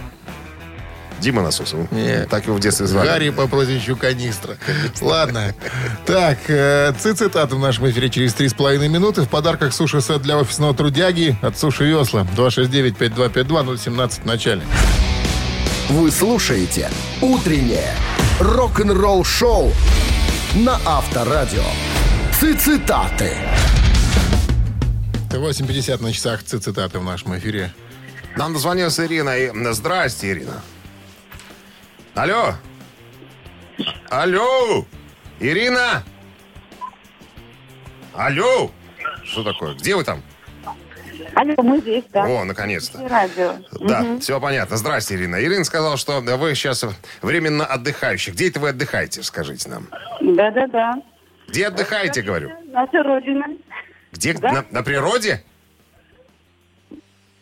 Дима 1.19 1.41
насос. 1.41 1.73
ну, 1.73 1.87
Не. 1.91 2.25
Так 2.25 2.45
его 2.45 2.55
в 2.55 2.59
детстве 2.59 2.85
звали. 2.87 3.07
Гарри 3.07 3.29
по 3.29 3.47
прозвищу 3.47 3.95
Канистра. 3.95 4.55
Ладно. 5.01 5.53
Так, 6.05 6.37
э, 6.47 6.93
цитаты 6.99 7.55
в 7.55 7.59
нашем 7.59 7.89
эфире 7.89 8.09
через 8.09 8.33
3,5 8.35 8.87
минуты. 8.87 9.21
В 9.23 9.29
подарках 9.29 9.73
суши-сет 9.73 10.21
для 10.21 10.37
офисного 10.37 10.73
трудяги 10.73 11.37
от 11.41 11.57
Суши 11.57 11.85
Весла. 11.85 12.25
269-5252-017 12.35 14.21
в 14.21 14.25
начале. 14.25 14.61
Вы 15.89 16.11
слушаете 16.11 16.89
«Утреннее 17.21 17.93
рок-н-ролл-шоу» 18.39 19.71
на 20.55 20.79
Авторадио. 20.85 21.63
Цитаты. 22.39 23.31
8.50 25.31 26.01
на 26.01 26.11
часах 26.13 26.43
цитаты 26.43 26.99
в 26.99 27.03
нашем 27.03 27.37
эфире. 27.37 27.73
Нам 28.35 28.53
дозвонилась 28.53 28.99
Ирина. 28.99 29.37
И- 29.37 29.51
Здрасте, 29.73 30.31
Ирина. 30.31 30.61
Алло. 32.17 32.55
Алло. 34.09 34.85
Ирина. 35.39 36.03
Алло. 38.15 38.71
Что 39.23 39.43
такое? 39.43 39.75
Где 39.75 39.95
вы 39.95 40.03
там? 40.03 40.23
Алло, 41.35 41.53
мы 41.61 41.79
здесь, 41.79 42.05
да. 42.11 42.25
О, 42.25 42.43
наконец-то. 42.43 43.07
Радио. 43.07 43.57
Да, 43.81 44.17
все 44.19 44.41
понятно. 44.41 44.77
Здрасте, 44.77 45.13
Ирина. 45.13 45.39
Ирина 45.43 45.63
сказала, 45.63 45.95
что 45.95 46.19
вы 46.21 46.55
сейчас 46.55 46.83
временно 47.21 47.67
отдыхающих. 47.67 48.33
Где 48.33 48.49
это 48.49 48.59
вы 48.61 48.69
отдыхаете, 48.69 49.21
скажите 49.21 49.69
нам? 49.69 49.87
Да-да-да. 50.19 50.95
Где 51.47 51.67
отдыхаете, 51.67 52.23
говорю? 52.23 52.51
Наша 52.71 53.03
Родина. 53.03 53.45
Где? 54.11 54.33
Да. 54.33 54.51
На, 54.51 54.65
на 54.71 54.81
природе? 54.81 55.43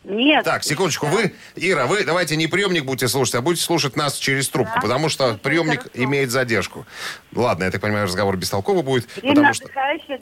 Нет. 0.06 0.44
Так, 0.44 0.62
секундочку. 0.62 1.06
Вы, 1.06 1.34
Ира, 1.56 1.86
вы 1.86 2.04
давайте 2.04 2.36
не 2.36 2.46
приемник 2.46 2.84
будете 2.84 3.08
слушать, 3.08 3.34
а 3.34 3.40
будете 3.40 3.64
слушать 3.64 3.96
нас 3.96 4.16
через 4.16 4.48
трубку, 4.48 4.80
потому 4.80 5.08
что 5.08 5.34
приемник 5.34 5.88
имеет 5.94 6.30
задержку. 6.30 6.86
Ладно, 7.34 7.64
я 7.64 7.72
так 7.72 7.80
понимаю, 7.80 8.04
разговор 8.04 8.36
бестолковый 8.36 8.84
будет, 8.84 9.08
Время 9.16 9.34
потому 9.34 9.54
что 9.54 9.68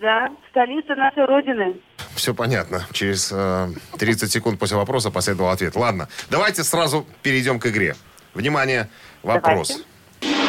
да. 0.00 0.30
Столица 0.50 0.94
нашей 0.94 1.26
Родины. 1.26 1.76
все 2.14 2.34
понятно. 2.34 2.86
Через 2.92 3.30
э, 3.30 3.68
30 3.98 4.32
секунд 4.32 4.58
после 4.58 4.78
вопроса 4.78 5.10
последовал 5.10 5.50
ответ. 5.50 5.76
Ладно, 5.76 6.08
давайте 6.30 6.64
сразу 6.64 7.06
перейдем 7.22 7.60
к 7.60 7.66
игре. 7.66 7.94
Внимание, 8.32 8.88
вопрос. 9.22 9.68
Давайте. 9.68 10.44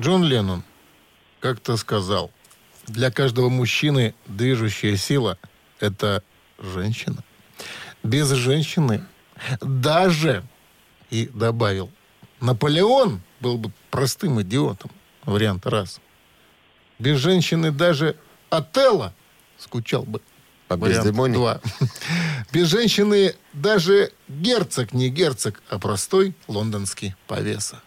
Джон 0.00 0.22
Леннон 0.22 0.62
как-то 1.40 1.76
сказал, 1.76 2.30
для 2.86 3.10
каждого 3.10 3.48
мужчины 3.48 4.14
движущая 4.28 4.96
сила– 4.96 5.36
это 5.80 6.22
женщина. 6.58 7.24
Без 8.02 8.30
женщины 8.30 9.04
даже, 9.60 10.44
и 11.10 11.26
добавил, 11.32 11.90
Наполеон 12.40 13.20
был 13.40 13.58
бы 13.58 13.72
простым 13.90 14.40
идиотом. 14.42 14.90
Вариант 15.24 15.66
раз. 15.66 16.00
Без 16.98 17.18
женщины 17.18 17.70
даже 17.70 18.16
Отелло 18.48 19.14
скучал 19.58 20.04
бы. 20.04 20.20
По 20.68 20.76
Вариант 20.76 21.04
Дездемоне? 21.04 21.34
два. 21.34 21.60
Без 22.52 22.68
женщины 22.68 23.34
даже 23.52 24.12
герцог 24.28 24.92
не 24.92 25.08
герцог, 25.08 25.62
а 25.68 25.78
простой 25.78 26.34
лондонский 26.46 27.14
повеса. 27.26 27.82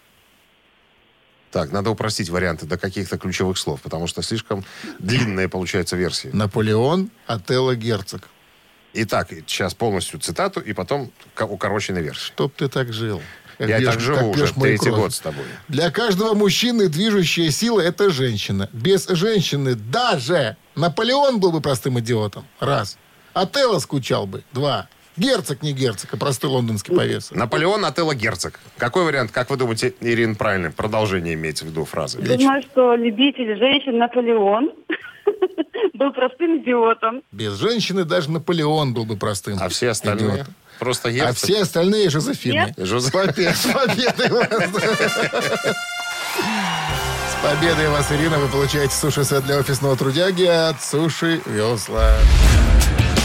Так, 1.54 1.72
надо 1.72 1.92
упростить 1.92 2.30
варианты 2.30 2.66
до 2.66 2.80
каких-то 2.80 3.20
ключевых 3.20 3.60
слов, 3.60 3.80
потому 3.82 4.08
что 4.08 4.24
слишком 4.24 4.66
длинная 4.98 5.48
получается 5.48 5.96
версия. 5.96 6.32
Наполеон, 6.34 7.12
Отелло, 7.28 7.76
герцог. 7.76 8.28
Итак, 8.96 9.30
сейчас 9.46 9.76
полностью 9.76 10.20
цитату 10.20 10.60
и 10.60 10.74
потом 10.74 11.12
ко- 11.36 11.46
укороченная 11.46 12.02
версия. 12.02 12.26
Чтоб 12.26 12.52
ты 12.56 12.68
так 12.70 12.92
жил. 12.92 13.22
Как 13.60 13.70
Я 13.70 13.78
пьешь- 13.78 13.92
так 13.92 14.00
живу 14.00 14.32
уже 14.32 14.52
третий 14.52 14.86
кровь. 14.88 15.00
год 15.00 15.14
с 15.14 15.20
тобой. 15.20 15.46
Для 15.68 15.92
каждого 15.92 16.34
мужчины 16.34 16.90
движущая 16.90 17.52
сила– 17.52 17.82
это 17.82 18.10
женщина. 18.10 18.68
Без 18.74 19.08
женщины 19.08 19.76
даже 19.76 20.58
Наполеон 20.76 21.40
был 21.40 21.52
бы 21.52 21.62
простым 21.62 22.00
идиотом. 22.00 22.48
Раз. 22.60 22.98
Отелло 23.34 23.78
скучал 23.78 24.26
бы. 24.26 24.44
Два. 24.54 24.88
Герцог 25.18 25.62
не 25.62 25.74
герцог, 25.74 26.14
а 26.14 26.18
простой 26.18 26.50
лондонский 26.50 26.96
повеса. 26.96 27.36
Наполеон, 27.36 27.86
Отелло, 27.86 28.16
Герцог. 28.16 28.60
Какой 28.78 29.04
вариант, 29.06 29.32
как 29.32 29.50
вы 29.50 29.58
думаете, 29.58 29.94
Ирина, 30.02 30.36
правильно? 30.36 30.72
Продолжение 30.72 31.36
имеется 31.36 31.66
в 31.66 31.68
виду 31.70 31.86
фразы. 31.86 32.20
Думаю, 32.20 32.62
что 32.64 32.96
любитель 32.96 33.56
женщин 33.58 33.98
Наполеон 34.00 34.72
был 35.94 36.12
простым 36.14 36.58
идиотом. 36.64 37.22
Без 37.32 37.54
женщины 37.54 38.06
даже 38.06 38.32
Наполеон 38.32 38.94
был 38.94 39.06
бы 39.06 39.16
простым 39.18 39.58
А 39.62 39.70
все 39.70 39.90
остальные? 39.90 40.36
идиотом. 40.36 40.54
Просто 40.80 41.10
А 41.10 41.12
Герцог. 41.12 41.38
все 41.38 41.62
остальные 41.62 42.10
Жозефины. 42.10 42.74
Жозе- 42.78 43.10
С 43.10 43.12
побе- 43.14 43.54
с 43.54 43.66
победой 43.68 44.30
вас. 44.30 44.50
С 47.30 47.36
победой 47.44 47.90
вас, 47.90 48.12
Ирина. 48.12 48.40
Вы 48.40 48.48
получаете 48.48 48.94
суши-сет 48.96 49.44
для 49.46 49.58
офисного 49.60 49.96
трудяги 49.96 50.46
от 50.46 50.82
Суши 50.84 51.42
Весла. 51.46 52.16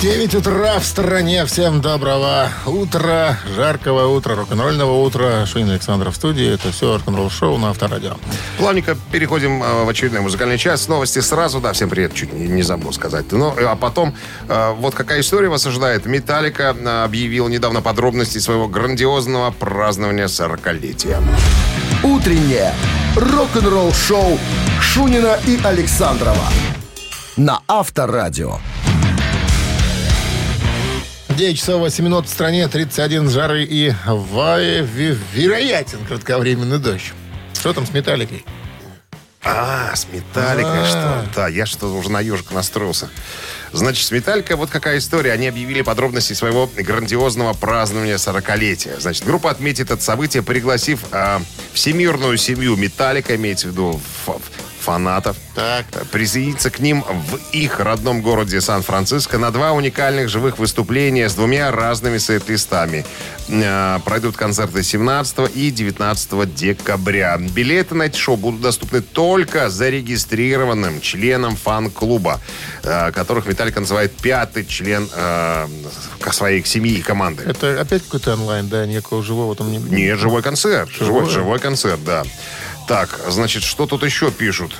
9 0.00 0.34
утра 0.34 0.78
в 0.78 0.84
стране. 0.84 1.46
Всем 1.46 1.80
доброго 1.80 2.50
утра, 2.66 3.38
жаркого 3.56 4.14
утра, 4.14 4.34
рок-н-ролльного 4.34 5.02
утра. 5.02 5.46
Шунин 5.46 5.70
Александров 5.70 6.12
в 6.12 6.16
студии. 6.16 6.52
Это 6.52 6.70
все 6.70 6.96
рок-н-ролл 6.96 7.30
шоу 7.30 7.56
на 7.56 7.70
Авторадио. 7.70 8.16
Плавненько 8.58 8.94
переходим 9.10 9.62
э, 9.62 9.84
в 9.84 9.88
очередной 9.88 10.20
музыкальный 10.20 10.58
час. 10.58 10.88
Новости 10.88 11.20
сразу. 11.20 11.60
Да, 11.60 11.72
всем 11.72 11.88
привет. 11.88 12.12
Чуть 12.12 12.30
не, 12.34 12.46
не 12.46 12.62
забыл 12.62 12.92
сказать. 12.92 13.32
Ну, 13.32 13.54
а 13.58 13.74
потом, 13.74 14.14
э, 14.48 14.72
вот 14.72 14.94
какая 14.94 15.20
история 15.20 15.48
вас 15.48 15.66
ожидает. 15.66 16.04
Металлика 16.04 16.76
э, 16.78 17.04
объявил 17.04 17.48
недавно 17.48 17.80
подробности 17.80 18.36
своего 18.36 18.68
грандиозного 18.68 19.50
празднования 19.50 20.26
40-летия. 20.26 21.22
«Утреннее 22.02 22.74
рок-н-ролл-шоу» 23.16 24.38
Шунина 24.78 25.38
и 25.46 25.58
Александрова 25.64 26.44
на 27.36 27.60
Авторадио. 27.66 28.58
9 31.36 31.58
часов 31.58 31.80
8 31.80 32.02
минут 32.02 32.26
в 32.26 32.30
стране, 32.30 32.66
31 32.66 33.28
жары 33.28 33.64
и 33.64 33.92
вероятен 35.34 35.98
кратковременный 36.06 36.78
дождь. 36.78 37.12
Что 37.52 37.74
там 37.74 37.86
с 37.86 37.90
металликой? 37.90 38.42
А, 39.42 39.94
с 39.94 40.06
металликой 40.10 40.82
А. 40.82 40.86
что? 40.86 41.26
Да, 41.34 41.48
я 41.48 41.66
что 41.66 41.94
уже 41.94 42.10
на 42.10 42.20
ежик 42.20 42.52
настроился. 42.52 43.10
Значит, 43.72 44.06
с 44.06 44.10
металликой 44.12 44.56
вот 44.56 44.70
какая 44.70 44.96
история. 44.96 45.32
Они 45.32 45.46
объявили 45.46 45.82
подробности 45.82 46.32
своего 46.32 46.70
грандиозного 46.74 47.52
празднования 47.52 48.16
40-летия. 48.16 48.98
Значит, 48.98 49.24
группа 49.26 49.50
отметит 49.50 49.90
это 49.90 50.02
событие, 50.02 50.42
пригласив 50.42 51.00
а, 51.12 51.42
всемирную 51.74 52.38
семью 52.38 52.76
металлика, 52.76 53.36
имеется 53.36 53.68
в 53.68 53.72
виду 53.72 54.00
фанатов, 54.86 55.36
Так. 55.54 55.84
присоединиться 56.12 56.70
к 56.70 56.78
ним 56.78 57.02
в 57.02 57.36
их 57.52 57.80
родном 57.80 58.22
городе 58.22 58.60
Сан-Франциско 58.60 59.36
на 59.36 59.50
два 59.50 59.72
уникальных 59.72 60.28
живых 60.28 60.58
выступления 60.58 61.28
с 61.28 61.34
двумя 61.34 61.72
разными 61.72 62.18
сет-листами. 62.18 63.04
Э, 63.48 63.98
Пройдут 64.04 64.36
концерты 64.36 64.82
17 64.84 65.50
и 65.56 65.70
19 65.72 66.54
декабря. 66.54 67.36
Билеты 67.38 67.96
на 67.96 68.04
эти 68.04 68.16
шоу 68.16 68.36
будут 68.36 68.60
доступны 68.60 69.00
только 69.00 69.70
зарегистрированным 69.70 71.00
членам 71.00 71.56
фан-клуба, 71.56 72.40
э, 72.84 73.10
которых 73.10 73.46
Металлика 73.46 73.80
называет 73.80 74.12
пятый 74.12 74.64
член 74.64 75.08
э, 75.12 75.66
своей 76.30 76.64
семьи 76.64 76.98
и 76.98 77.02
команды. 77.02 77.42
Это 77.44 77.80
опять 77.80 78.04
какой-то 78.04 78.34
онлайн, 78.34 78.68
да? 78.68 78.86
Никакого 78.86 79.22
живого 79.22 79.56
там 79.56 79.70
не... 79.72 79.78
Нет, 79.78 80.18
живой 80.18 80.42
концерт. 80.42 80.90
Живой, 80.90 81.28
живой 81.28 81.58
концерт, 81.58 82.00
да. 82.04 82.22
Так, 82.86 83.20
значит, 83.28 83.64
что 83.64 83.86
тут 83.86 84.04
еще 84.04 84.30
пишут? 84.30 84.76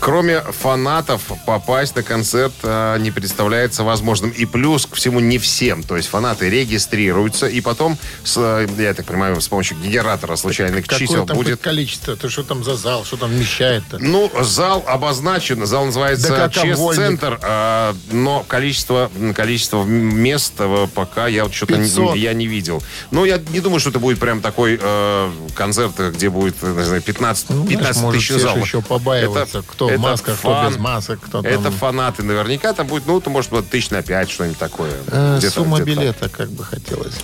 Кроме 0.00 0.40
фанатов, 0.40 1.20
попасть 1.44 1.94
на 1.94 2.02
концерт 2.02 2.54
э, 2.62 2.96
не 3.00 3.10
представляется 3.10 3.84
возможным. 3.84 4.30
И 4.30 4.46
плюс 4.46 4.86
ко 4.86 4.96
всему 4.96 5.20
не 5.20 5.36
всем. 5.36 5.82
То 5.82 5.98
есть 5.98 6.08
фанаты 6.08 6.48
регистрируются, 6.48 7.46
и 7.46 7.60
потом, 7.60 7.98
с, 8.24 8.36
э, 8.38 8.66
я 8.78 8.94
так 8.94 9.04
понимаю, 9.04 9.38
с 9.38 9.48
помощью 9.48 9.76
генератора 9.76 10.36
случайных 10.36 10.86
Какое 10.86 10.98
чисел 10.98 11.26
там 11.26 11.36
будет... 11.36 11.60
количество? 11.60 12.16
Ты 12.16 12.30
что 12.30 12.44
там 12.44 12.64
за 12.64 12.76
зал? 12.76 13.04
Что 13.04 13.18
там 13.18 13.30
вмещает-то? 13.30 13.98
Ну, 13.98 14.32
зал 14.40 14.82
обозначен, 14.86 15.66
зал 15.66 15.84
называется 15.84 16.30
Да 16.30 16.36
как 16.36 16.52
Чес-центр, 16.54 17.38
а, 17.42 17.94
но 18.10 18.42
количество, 18.48 19.10
количество 19.34 19.84
мест 19.84 20.54
э, 20.58 20.86
пока 20.94 21.28
я 21.28 21.44
вот 21.44 21.54
что-то 21.54 21.76
500. 21.76 22.14
не, 22.14 22.20
я 22.20 22.32
не 22.32 22.46
видел. 22.46 22.82
Ну, 23.10 23.26
я 23.26 23.38
не 23.50 23.60
думаю, 23.60 23.80
что 23.80 23.90
это 23.90 23.98
будет 23.98 24.18
прям 24.18 24.40
такой 24.40 24.78
э, 24.80 25.30
концерт, 25.54 25.92
где 25.98 26.30
будет, 26.30 26.56
э, 26.62 26.74
не 26.74 26.84
знаю, 26.84 27.02
15, 27.02 27.50
Ну, 27.50 27.66
знаешь, 27.66 27.78
15 27.78 28.10
тысяч 28.12 28.24
все 28.24 28.38
же 28.38 28.40
зал. 28.40 28.56
еще 28.56 28.80
побаиваются, 28.80 29.62
кто 29.66 29.89
в 29.96 30.00
масках, 30.00 30.38
кто 30.38 30.52
фан, 30.54 30.70
без 30.70 30.78
масок, 30.78 31.20
кто 31.20 31.42
там... 31.42 31.50
Это 31.50 31.70
фанаты. 31.70 32.22
Наверняка 32.22 32.72
там 32.72 32.86
будет, 32.86 33.06
ну, 33.06 33.20
то 33.20 33.30
может 33.30 33.50
быть, 33.50 33.68
тысяч 33.70 33.90
на 33.90 34.02
пять, 34.02 34.30
что-нибудь 34.30 34.58
такое. 34.58 34.92
Э, 35.08 35.40
сумма 35.40 35.80
билета 35.80 36.28
как 36.28 36.50
бы 36.50 36.64
хотелось. 36.64 37.14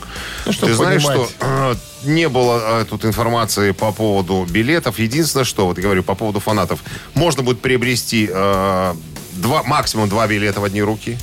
Ну, 0.45 0.53
Ты 0.53 0.75
знаешь, 0.75 1.05
понимать. 1.05 1.31
что 1.31 1.37
э, 1.41 1.75
не 2.05 2.29
было 2.29 2.81
э, 2.81 2.85
тут 2.89 3.05
информации 3.05 3.73
по 3.73 3.93
поводу 3.93 4.47
билетов. 4.49 4.99
Единственное, 4.99 5.45
что, 5.45 5.67
вот 5.67 5.79
я 5.79 5.85
говорю, 5.85 6.03
по 6.03 6.14
поводу 6.14 6.41
фанатов. 6.41 6.81
Можно 7.14 7.43
будет 7.43 7.61
приобрести 7.61 8.29
э, 8.33 8.95
два, 9.33 9.62
максимум 9.62 10.09
два 10.09 10.27
билета 10.27 10.61
в 10.61 10.64
одни 10.64 10.83
руки. 10.83 11.19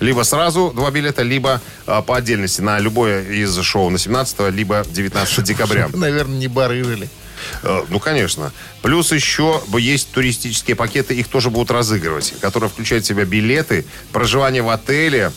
Либо 0.00 0.22
сразу 0.22 0.72
два 0.74 0.90
билета, 0.90 1.22
либо 1.22 1.60
э, 1.86 2.02
по 2.02 2.16
отдельности 2.16 2.60
на 2.60 2.80
любое 2.80 3.22
из 3.22 3.56
шоу 3.60 3.88
на 3.90 3.98
17 3.98 4.52
либо 4.52 4.84
19 4.90 5.44
декабря. 5.44 5.88
Наверное, 5.94 6.38
не 6.38 6.48
барыжили. 6.48 7.08
Э, 7.62 7.84
Ну, 7.88 7.98
конечно. 8.00 8.52
Плюс 8.82 9.12
еще 9.12 9.62
есть 9.78 10.10
туристические 10.12 10.76
пакеты, 10.76 11.14
их 11.14 11.28
тоже 11.28 11.50
будут 11.50 11.70
разыгрывать, 11.70 12.34
которые 12.40 12.70
включают 12.70 13.04
в 13.04 13.08
себя 13.08 13.24
билеты, 13.24 13.84
проживание 14.12 14.62
в 14.62 14.68
отеле. 14.70 15.32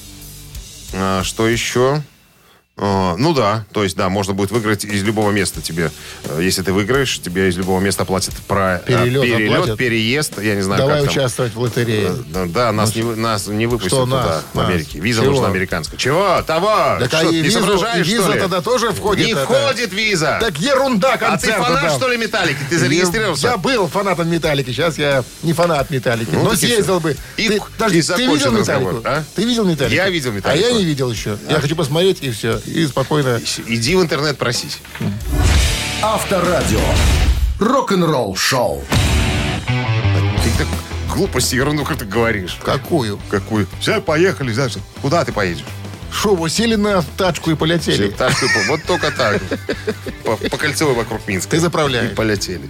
А, 0.93 1.24
Что 1.24 1.47
еще? 1.47 2.01
А, 2.78 3.15
Ну 3.17 3.34
да, 3.34 3.63
то 3.71 3.84
есть, 3.86 3.95
да, 3.95 4.09
можно 4.09 4.34
будет 4.34 4.51
выиграть 4.51 4.84
из 4.84 5.01
любого 5.03 5.32
места 5.32 5.61
тебе. 5.61 5.91
Э, 6.26 6.39
Если 6.41 6.61
ты 6.61 6.73
выиграешь, 6.73 7.19
тебе 7.21 7.47
из 7.47 7.55
любого 7.55 7.80
места 7.80 8.03
платят 8.03 8.34
про 8.49 8.80
э, 8.80 8.82
Перелет 8.86 9.21
перелет, 9.21 9.53
оплатят? 9.53 9.78
переезд. 9.78 10.41
Я 10.41 10.55
не 10.55 10.61
знаю, 10.61 10.82
Давай 10.82 10.95
как 10.97 11.05
там. 11.05 11.11
участвовать 11.13 11.53
в 11.53 11.59
лотерее. 11.61 12.11
Э, 12.34 12.45
Да, 12.47 12.73
нас, 12.73 12.93
не, 12.93 13.01
вы- 13.03 13.15
нас 13.15 13.47
не 13.47 13.65
выпустят 13.65 13.93
Что 13.93 14.03
туда, 14.03 14.26
нас? 14.26 14.43
в? 14.53 14.59
Америке. 14.59 14.99
Виза 14.99 15.21
Чего? 15.21 15.32
нужна 15.32 15.47
американская. 15.47 15.97
Чего? 15.97 16.41
Того! 16.45 16.97
Так 16.99 17.13
а 17.13 17.19
Что, 17.21 17.30
и 17.30 17.41
не 17.41 17.47
визу- 17.47 17.51
соображаешь, 17.59 18.05
и 18.07 18.09
что 18.09 18.17
виза 18.23 18.34
ли? 18.34 18.39
тогда 18.41 18.61
тоже 18.61 18.91
входит 18.91 19.26
Не 19.26 19.32
это? 19.32 19.45
входит 19.45 19.93
виза! 19.93 20.38
Так 20.41 20.57
ерунда 20.59 21.13
а 21.13 21.38
ты 21.38 21.47
фанат, 21.53 21.82
там. 21.82 21.97
что 21.97 22.09
ли, 22.09 22.17
Металлики? 22.17 22.59
Ты 22.69 22.78
зарегистрировался? 22.78 23.47
Я 23.47 23.57
был 23.57 23.88
фанатом 23.88 24.30
Металлики, 24.30 24.71
сейчас 24.71 24.97
я 24.97 25.23
не 25.43 25.53
фанат 25.53 25.89
Металлики. 25.91 26.32
Ну, 26.34 26.43
но 26.43 26.51
и 26.51 26.57
съездил 26.57 26.99
бы. 26.99 27.15
И- 27.38 27.47
ты, 27.47 27.55
и 27.55 27.59
подожди, 27.78 27.99
ты 28.01 28.03
закончен 28.07 28.34
видел 28.36 28.51
Металлику? 28.51 29.01
а? 29.05 29.23
Ты 29.34 29.43
видел 29.45 29.63
Металлику? 29.63 29.95
Я 29.95 30.09
видел 30.09 30.34
Металлику. 30.34 30.65
А 30.65 30.69
я 30.69 30.76
не 30.78 30.84
видел 30.84 31.09
еще. 31.09 31.38
Я 31.49 31.61
хочу 31.61 31.78
посмотреть 31.78 32.17
и 32.21 32.32
все. 32.32 32.59
И 32.66 32.86
спокойно. 32.88 33.39
Иди 33.68 33.95
в 33.95 34.01
интернет 34.01 34.38
просить. 34.38 34.80
Авторадио. 36.01 36.80
Рок-н-ролл 37.59 38.36
шоу. 38.36 38.84
Ты 39.68 40.49
так 40.57 40.68
глупости, 41.13 41.55
ерунду 41.55 41.86
как 41.86 41.97
ты 41.97 42.05
говоришь. 42.05 42.57
Какую? 42.63 43.20
Какую? 43.30 43.68
Все, 43.80 44.01
поехали, 44.01 44.51
знаешь. 44.51 44.74
Куда 45.01 45.24
ты 45.24 45.32
поедешь? 45.32 45.63
Вы 46.24 46.49
сели 46.49 46.76
на 46.76 47.03
тачку 47.18 47.51
и 47.51 47.56
полетели? 47.56 48.08
По- 48.10 48.30
вот 48.68 48.82
только 48.88 49.12
так. 49.12 49.41
По, 50.24 50.38
по 50.38 50.58
кольцевой 50.58 50.95
вокруг 50.95 51.28
Минска. 51.28 51.51
Ты 51.51 51.60
заправляешь. 51.60 52.12
И 52.12 52.16
полетели. 52.16 52.62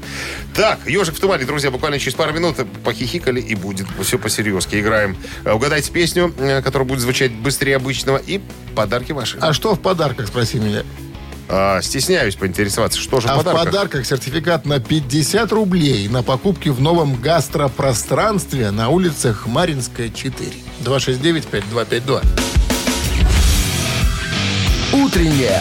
Так, 0.53 0.79
«Ежик 0.85 1.15
в 1.15 1.19
тумане», 1.19 1.45
друзья, 1.45 1.71
буквально 1.71 1.99
через 1.99 2.15
пару 2.15 2.33
минут 2.33 2.57
похихикали 2.83 3.39
и 3.39 3.55
будет 3.55 3.87
все 4.03 4.17
по-серьезки. 4.19 4.75
Играем. 4.79 5.15
Э, 5.45 5.53
Угадайте 5.53 5.91
песню, 5.91 6.33
э, 6.37 6.61
которая 6.61 6.87
будет 6.87 6.99
звучать 6.99 7.31
быстрее 7.33 7.77
обычного, 7.77 8.17
и 8.17 8.41
подарки 8.75 9.11
ваши. 9.13 9.37
А 9.39 9.53
что 9.53 9.73
в 9.75 9.79
подарках, 9.79 10.27
спроси 10.27 10.57
меня? 10.59 10.83
А, 11.47 11.79
стесняюсь 11.81 12.35
поинтересоваться, 12.35 12.99
что 12.99 13.19
же 13.21 13.27
А 13.27 13.35
в 13.35 13.41
в 13.41 13.43
подарках? 13.43 13.65
подарках 13.65 14.05
сертификат 14.05 14.65
на 14.65 14.79
50 14.79 15.51
рублей 15.51 16.07
на 16.09 16.23
покупки 16.23 16.69
в 16.69 16.81
новом 16.81 17.21
гастропространстве 17.21 18.71
на 18.71 18.89
улице 18.89 19.31
Хмаринская, 19.33 20.09
4. 20.09 20.51
269-5252. 20.83 22.23
Утреннее 25.03 25.59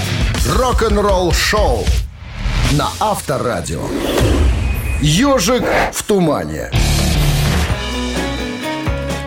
рок-н-ролл 0.57 1.33
шоу 1.33 1.85
на 2.79 2.87
Авторадио. 3.01 3.83
Ежик 5.01 5.65
в 5.93 6.03
тумане. 6.05 6.71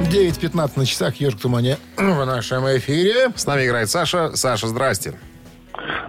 9.15 0.09 0.71
на 0.77 0.85
часах, 0.85 1.15
ежик 1.17 1.39
в 1.39 1.41
тумане 1.41 1.77
в 1.97 2.25
нашем 2.25 2.65
эфире. 2.77 3.31
С 3.35 3.45
нами 3.45 3.65
играет 3.65 3.89
Саша. 3.89 4.33
Саша, 4.35 4.67
здрасте. 4.67 5.13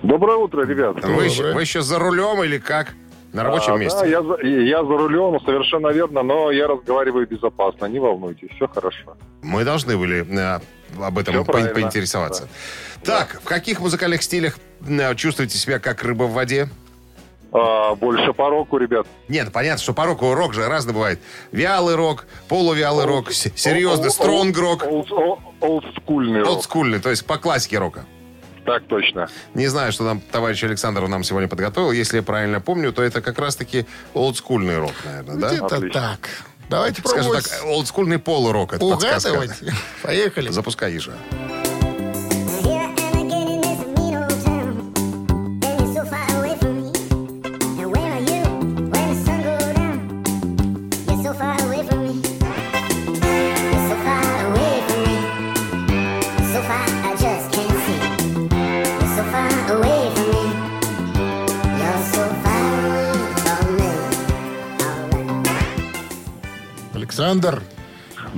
Доброе 0.05 0.36
утро, 0.36 0.64
ребят. 0.64 1.05
Вы, 1.05 1.24
еще, 1.24 1.53
вы 1.53 1.62
еще 1.62 1.82
за 1.82 1.99
рулем 1.99 2.42
или 2.44 2.59
как? 2.59 2.94
На 3.32 3.42
рабочем 3.42 3.74
А, 3.74 3.78
месте? 3.78 3.99
Да, 4.01 4.07
я, 4.07 4.22
за- 4.22 4.40
я 4.46 4.78
за 4.78 4.88
рулем, 4.96 5.38
совершенно 5.44 5.88
верно, 5.88 6.22
но 6.22 6.51
я 6.51 6.66
разговариваю 6.66 7.26
безопасно, 7.26 7.84
не 7.86 7.99
волнуйтесь, 7.99 8.49
все 8.57 8.66
хорошо. 8.68 9.16
Мы 9.42 9.64
должны 9.64 9.99
были 9.99 10.24
э, 10.26 10.61
об 11.01 11.18
этом 11.18 11.45
по- 11.45 11.53
поинтересоваться. 11.53 12.49
Так, 13.05 13.41
в 13.43 13.45
каких 13.45 13.80
музыкальных 13.80 14.22
стилях 14.22 14.59
э, 14.86 15.14
чувствуете 15.14 15.57
себя 15.59 15.78
как 15.78 16.03
рыба 16.03 16.24
в 16.24 16.32
воде? 16.32 16.68
А, 17.51 17.95
больше 17.95 18.32
по 18.34 18.51
року, 18.51 18.76
ребят. 18.76 19.07
Нет, 19.28 19.51
понятно, 19.53 19.82
что 19.82 19.95
по 19.95 20.05
року 20.05 20.34
рок 20.34 20.53
же 20.53 20.66
разный 20.68 20.93
бывает. 20.93 21.18
Вялый 21.51 21.95
рок, 21.95 22.26
полувялый 22.49 23.07
рок, 23.07 23.32
с- 23.32 23.51
серьезный, 23.57 24.11
стронг 24.11 24.57
рок, 24.59 24.84
Олд- 24.84 25.11
ол- 25.12 25.41
Олдскульный 25.61 26.41
рок. 26.41 26.49
олдскульный, 26.51 26.99
то 27.01 27.09
есть 27.09 27.24
по 27.24 27.39
классике 27.39 27.78
рока. 27.78 28.05
Так 28.66 28.86
точно. 28.86 29.28
Не 29.55 29.66
знаю, 29.68 29.93
что 29.93 30.05
нам 30.05 30.20
товарищ 30.20 30.62
Александр 30.62 31.07
нам 31.09 31.24
сегодня 31.24 31.49
подготовил. 31.49 31.91
Если 31.91 32.18
я 32.18 32.22
правильно 32.22 32.61
помню, 32.61 32.93
то 32.93 33.03
это 33.03 33.22
как 33.22 33.39
раз-таки 33.39 33.86
олдскульный 34.12 34.76
рок, 34.78 34.93
наверное, 35.07 35.36
да? 35.36 35.49
Где-то 35.49 35.76
Отлично. 35.76 36.01
так. 36.01 36.28
Давайте 36.68 37.00
Скажем 37.00 37.18
пробовать 37.20 37.50
так, 37.50 37.64
олдскульный 37.64 38.18
полурок. 38.18 38.74
Это 38.74 38.84
угадывать. 38.84 39.52
Поехали. 40.02 40.50
Запускай 40.50 40.92
ежа. 40.92 41.12
Александр, 67.28 67.62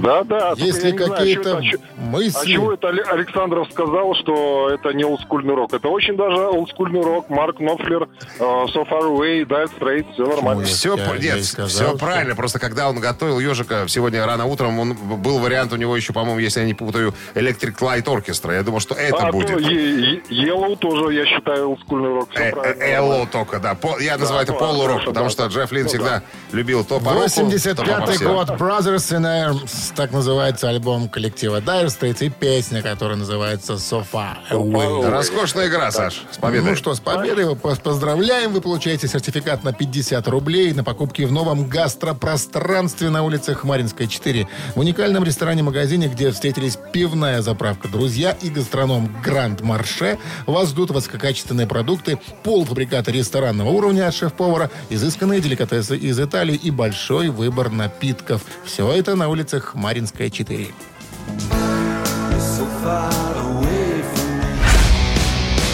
Да, 0.02 0.24
да. 0.24 0.54
я 0.56 0.64
не 0.64 0.72
знаю, 0.72 0.96
какие-то 0.96 1.58
А 1.58 2.00
мысли... 2.00 2.52
чего 2.52 2.72
это 2.72 2.88
Але- 2.88 3.02
Александров 3.02 3.68
сказал, 3.70 4.14
что 4.14 4.70
это 4.70 4.92
не 4.92 5.04
олдскульный 5.04 5.54
рок? 5.54 5.72
Это 5.72 5.88
очень 5.88 6.16
даже 6.16 6.36
олдскульный 6.48 7.02
рок. 7.02 7.28
Марк 7.28 7.60
Knopfler, 7.60 8.08
э, 8.38 8.42
So 8.42 8.88
Far 8.88 9.02
Away, 9.02 9.44
Dire 9.46 9.70
Straits, 9.78 10.12
все 10.14 10.26
нормально. 10.26 10.64
Все, 10.64 10.96
нет, 10.96 11.44
все 11.44 11.96
правильно. 11.98 12.34
Просто 12.34 12.58
когда 12.58 12.88
он 12.88 12.98
готовил 13.00 13.38
ежика 13.40 13.84
сегодня 13.88 14.24
рано 14.24 14.46
утром, 14.46 14.78
он 14.78 14.94
был 14.94 15.38
вариант 15.38 15.72
у 15.72 15.76
него 15.76 15.96
еще, 15.96 16.12
по-моему, 16.12 16.38
если 16.40 16.60
я 16.60 16.66
не 16.66 16.74
путаю, 16.74 17.14
Electric 17.34 17.76
Light 17.78 18.04
Orchestra. 18.04 18.54
Я 18.54 18.62
думал, 18.62 18.80
что 18.80 18.94
это 18.94 19.28
а, 19.28 19.32
будет. 19.32 19.48
то 19.48 19.54
Yellow 19.58 20.76
тоже, 20.76 21.14
я 21.14 21.26
считаю, 21.26 21.70
олдскульный 21.70 22.08
рок. 22.10 22.30
Всё 22.30 22.40
Э, 22.40 22.74
э, 22.78 22.92
Элло 22.94 23.26
только, 23.26 23.58
да. 23.58 23.76
Я 24.00 24.16
называю 24.16 24.44
это 24.44 24.52
полурок, 24.52 25.04
потому 25.04 25.28
что 25.30 25.46
Джефф 25.46 25.72
Лин 25.72 25.82
Ну 25.84 25.88
всегда 25.88 26.22
любил 26.52 26.84
то 26.84 26.98
по 27.00 27.12
року, 27.12 27.28
то 27.28 27.40
по 27.42 27.50
85-й 27.50 28.00
попсе. 28.00 28.24
год 28.24 28.50
Brothers 28.50 29.18
in 29.18 29.24
Arms, 29.24 29.89
так 29.94 30.12
называется 30.12 30.68
альбом 30.68 31.08
коллектива 31.08 31.60
Dire 31.60 31.86
Straits 31.86 32.24
и 32.24 32.28
песня, 32.28 32.82
которая 32.82 33.16
называется 33.16 33.74
So 33.74 34.04
Far 34.10 34.36
Away. 34.50 35.08
Роскошная 35.10 35.68
игра, 35.68 35.90
Саш, 35.90 36.22
с 36.30 36.38
победой. 36.38 36.70
Ну 36.70 36.76
что, 36.76 36.94
с 36.94 37.00
победой 37.00 37.56
поздравляем. 37.56 38.52
Вы 38.52 38.60
получаете 38.60 39.08
сертификат 39.08 39.64
на 39.64 39.72
50 39.72 40.26
рублей 40.28 40.72
на 40.72 40.84
покупки 40.84 41.22
в 41.22 41.32
новом 41.32 41.68
гастропространстве 41.68 43.10
на 43.10 43.22
улице 43.22 43.54
Хмаринская, 43.54 44.06
4. 44.06 44.48
В 44.74 44.80
уникальном 44.80 45.24
ресторане-магазине, 45.24 46.08
где 46.08 46.30
встретились 46.30 46.78
пивная 46.92 47.42
заправка 47.42 47.88
«Друзья» 47.88 48.36
и 48.40 48.50
гастроном 48.50 49.14
«Гранд 49.22 49.60
Марше». 49.60 50.18
Вас 50.46 50.70
ждут 50.70 50.90
высококачественные 50.90 51.66
продукты, 51.66 52.18
полуфабрикаты 52.42 53.12
ресторанного 53.12 53.68
уровня 53.68 54.08
от 54.08 54.14
шеф-повара, 54.14 54.70
изысканные 54.88 55.40
деликатесы 55.40 55.96
из 55.96 56.18
Италии 56.18 56.54
и 56.54 56.70
большой 56.70 57.28
выбор 57.28 57.70
напитков. 57.70 58.42
Все 58.64 58.90
это 58.92 59.16
на 59.16 59.28
улице 59.28 59.60
Хмаринская, 59.80 60.28
4. 60.28 60.74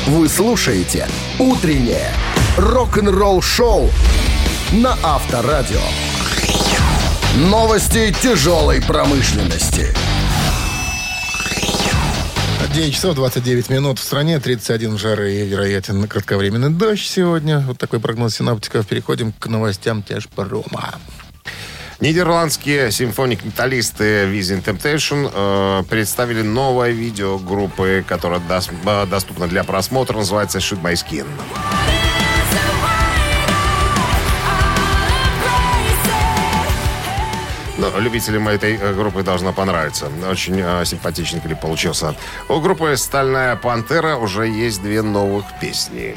Вы 0.06 0.28
слушаете 0.28 1.08
«Утреннее 1.40 2.12
рок-н-ролл-шоу» 2.56 3.90
на 4.74 4.96
Авторадио. 5.02 5.80
Новости 7.50 8.14
тяжелой 8.22 8.80
промышленности. 8.80 9.88
9 12.72 12.94
часов 12.94 13.16
29 13.16 13.70
минут 13.70 13.98
в 13.98 14.04
стране, 14.04 14.38
31 14.38 14.98
жары 14.98 15.34
и 15.34 15.46
вероятен 15.46 16.06
кратковременный 16.06 16.70
дождь 16.70 17.08
сегодня. 17.08 17.58
Вот 17.58 17.78
такой 17.78 17.98
прогноз 17.98 18.36
синаптиков. 18.36 18.86
Переходим 18.86 19.32
к 19.32 19.48
новостям 19.48 20.04
тяжпрома. 20.04 20.94
Нидерландские 21.98 22.92
симфоник-металлисты 22.92 24.26
Within 24.26 24.62
Temptation 24.62 25.30
э, 25.32 25.82
представили 25.88 26.42
новое 26.42 26.90
видео 26.90 27.38
группы, 27.38 28.04
которое 28.06 28.38
дос- 28.40 28.70
э, 28.84 29.06
доступно 29.06 29.48
для 29.48 29.64
просмотра, 29.64 30.18
называется 30.18 30.58
Shoot 30.58 30.82
My 30.82 30.92
Skin. 30.92 31.26
Ну, 37.78 38.00
любителям 38.00 38.48
этой 38.48 38.76
э, 38.76 38.94
группы 38.94 39.22
должно 39.22 39.52
понравиться. 39.52 40.10
Очень 40.30 40.60
э, 40.62 40.84
симпатичный 40.86 41.40
клип 41.40 41.60
получился. 41.60 42.14
У 42.48 42.58
группы 42.60 42.96
«Стальная 42.96 43.54
пантера» 43.56 44.16
уже 44.16 44.46
есть 44.48 44.82
две 44.82 45.02
новых 45.02 45.44
песни. 45.60 46.16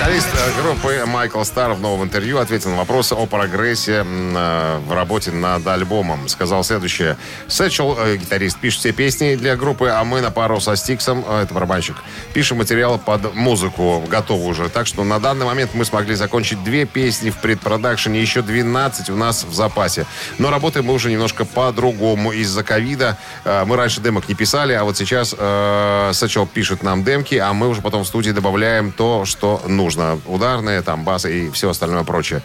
Вокалист 0.00 0.28
группы 0.56 1.04
Майкл 1.06 1.42
Стар 1.42 1.74
в 1.74 1.80
новом 1.80 2.04
интервью 2.04 2.38
ответил 2.38 2.70
на 2.70 2.76
вопросы 2.76 3.12
о 3.12 3.26
прогрессе 3.26 4.02
э, 4.06 4.78
в 4.78 4.94
работе 4.94 5.30
над 5.30 5.66
альбомом. 5.66 6.26
Сказал 6.28 6.64
следующее. 6.64 7.18
Сэтчел, 7.48 7.94
э, 7.98 8.16
гитарист, 8.16 8.58
пишет 8.58 8.80
все 8.80 8.92
песни 8.92 9.34
для 9.34 9.56
группы, 9.56 9.88
а 9.88 10.02
мы 10.04 10.22
на 10.22 10.30
пару 10.30 10.58
со 10.58 10.74
Стиксом, 10.74 11.22
э, 11.28 11.42
это 11.42 11.52
барабанщик, 11.52 11.96
пишем 12.32 12.58
материал 12.58 12.98
под 12.98 13.34
музыку, 13.34 14.02
готовы 14.08 14.46
уже. 14.46 14.70
Так 14.70 14.86
что 14.86 15.04
на 15.04 15.20
данный 15.20 15.44
момент 15.44 15.72
мы 15.74 15.84
смогли 15.84 16.14
закончить 16.14 16.64
две 16.64 16.86
песни 16.86 17.28
в 17.28 17.36
предпродакшене, 17.36 18.22
еще 18.22 18.40
12 18.40 19.10
у 19.10 19.16
нас 19.16 19.44
в 19.44 19.52
запасе. 19.52 20.06
Но 20.38 20.48
работаем 20.48 20.86
мы 20.86 20.94
уже 20.94 21.10
немножко 21.10 21.44
по-другому 21.44 22.32
из-за 22.32 22.62
ковида. 22.64 23.18
Мы 23.44 23.76
раньше 23.76 24.00
демок 24.00 24.30
не 24.30 24.34
писали, 24.34 24.72
а 24.72 24.84
вот 24.84 24.96
сейчас 24.96 25.34
э, 25.38 26.12
пишет 26.54 26.82
нам 26.82 27.04
демки, 27.04 27.34
а 27.34 27.52
мы 27.52 27.68
уже 27.68 27.82
потом 27.82 28.04
в 28.04 28.06
студии 28.06 28.30
добавляем 28.30 28.92
то, 28.92 29.26
что 29.26 29.62
нужно. 29.68 29.89
Ударные, 30.26 30.82
там, 30.82 31.04
басы 31.04 31.46
и 31.46 31.50
все 31.50 31.70
остальное 31.70 32.04
прочее. 32.04 32.42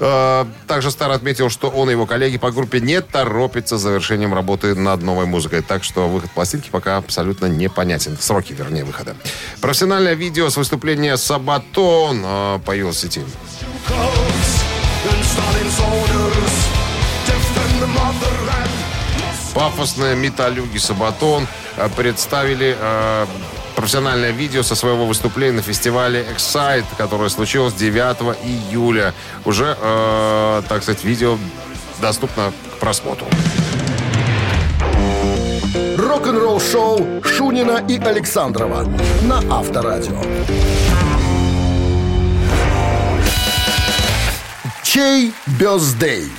Э, 0.00 0.44
Также 0.66 0.90
Стар 0.90 1.10
отметил, 1.10 1.50
что 1.50 1.68
он 1.68 1.88
и 1.88 1.92
его 1.92 2.06
коллеги 2.06 2.38
по 2.38 2.50
группе 2.50 2.80
не 2.80 3.00
торопятся 3.00 3.78
с 3.78 3.80
завершением 3.80 4.34
работы 4.34 4.74
над 4.74 5.02
новой 5.02 5.26
музыкой. 5.26 5.62
Так 5.62 5.84
что 5.84 6.08
выход 6.08 6.30
пластинки 6.30 6.70
пока 6.70 6.96
абсолютно 6.96 7.46
непонятен. 7.46 8.16
Сроки, 8.20 8.52
вернее, 8.52 8.84
выхода. 8.84 9.16
Профессиональное 9.60 10.14
видео 10.14 10.50
с 10.50 10.56
выступления 10.56 11.16
Сабатон 11.16 12.22
э, 12.24 12.58
появилось 12.64 12.96
в 12.96 13.00
сети. 13.00 13.22
Пафосные 19.54 20.16
металюги 20.16 20.78
Сабатон 20.78 21.46
представили 21.96 22.76
э, 22.78 23.26
профессиональное 23.74 24.30
видео 24.30 24.62
со 24.62 24.74
своего 24.74 25.06
выступления 25.06 25.56
на 25.56 25.62
фестивале 25.62 26.26
Excite, 26.34 26.84
которое 26.96 27.28
случилось 27.28 27.74
9 27.74 28.36
июля. 28.44 29.14
Уже, 29.44 29.76
э, 29.80 30.62
так 30.68 30.82
сказать, 30.82 31.04
видео 31.04 31.38
доступно 32.00 32.52
к 32.74 32.78
просмотру. 32.78 33.26
Рок-н-ролл 35.96 36.60
шоу 36.60 37.22
Шунина 37.24 37.84
и 37.88 37.98
Александрова 37.98 38.84
на 39.22 39.38
Авторадио. 39.50 40.20
Чей 44.82 45.32
бездей? 45.46 46.30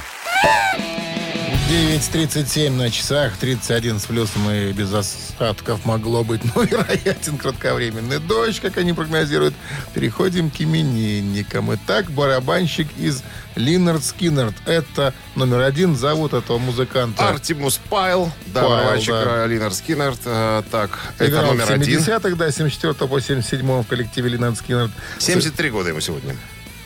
9.37 1.74 2.70
на 2.70 2.92
часах, 2.92 3.36
31 3.38 4.00
с 4.00 4.06
плюсом 4.06 4.48
и 4.52 4.72
без 4.74 4.94
осадков 4.94 5.84
могло 5.86 6.24
быть, 6.24 6.42
но 6.56 6.62
вероятен 6.62 7.40
кратковременный 7.40 8.20
дождь, 8.20 8.60
как 8.60 8.78
они 8.78 8.94
прогнозируют. 8.94 9.56
Переходим 9.96 10.52
к 10.52 10.62
именинникам. 10.62 11.74
Итак, 11.74 12.12
барабанщик 12.12 12.88
из 13.00 13.24
Линард 13.56 14.04
Скиннерд. 14.04 14.54
Это 14.68 15.16
номер 15.34 15.62
один. 15.62 15.96
Зовут 15.96 16.34
этого 16.34 16.60
музыканта. 16.60 17.28
Артемус 17.28 17.80
Пайл, 17.90 18.32
да, 18.46 18.70
барабанщик 18.70 19.10
да. 19.10 19.46
э, 19.46 19.48
Линар 19.48 19.74
Скиннерт. 19.74 20.20
Э, 20.26 20.62
Так, 20.70 21.00
это 21.18 21.28
Играл 21.28 21.46
номер 21.54 21.66
в 21.66 21.70
один. 21.72 22.00
70-х, 22.02 22.36
да, 22.36 22.52
74 22.52 22.94
по 22.94 23.20
77 23.20 23.82
в 23.82 23.88
коллективе 23.88 24.30
Линард 24.30 24.60
Скиннерд. 24.60 24.92
73 25.18 25.72
года 25.72 25.90
ему 25.90 26.02
сегодня. 26.02 26.36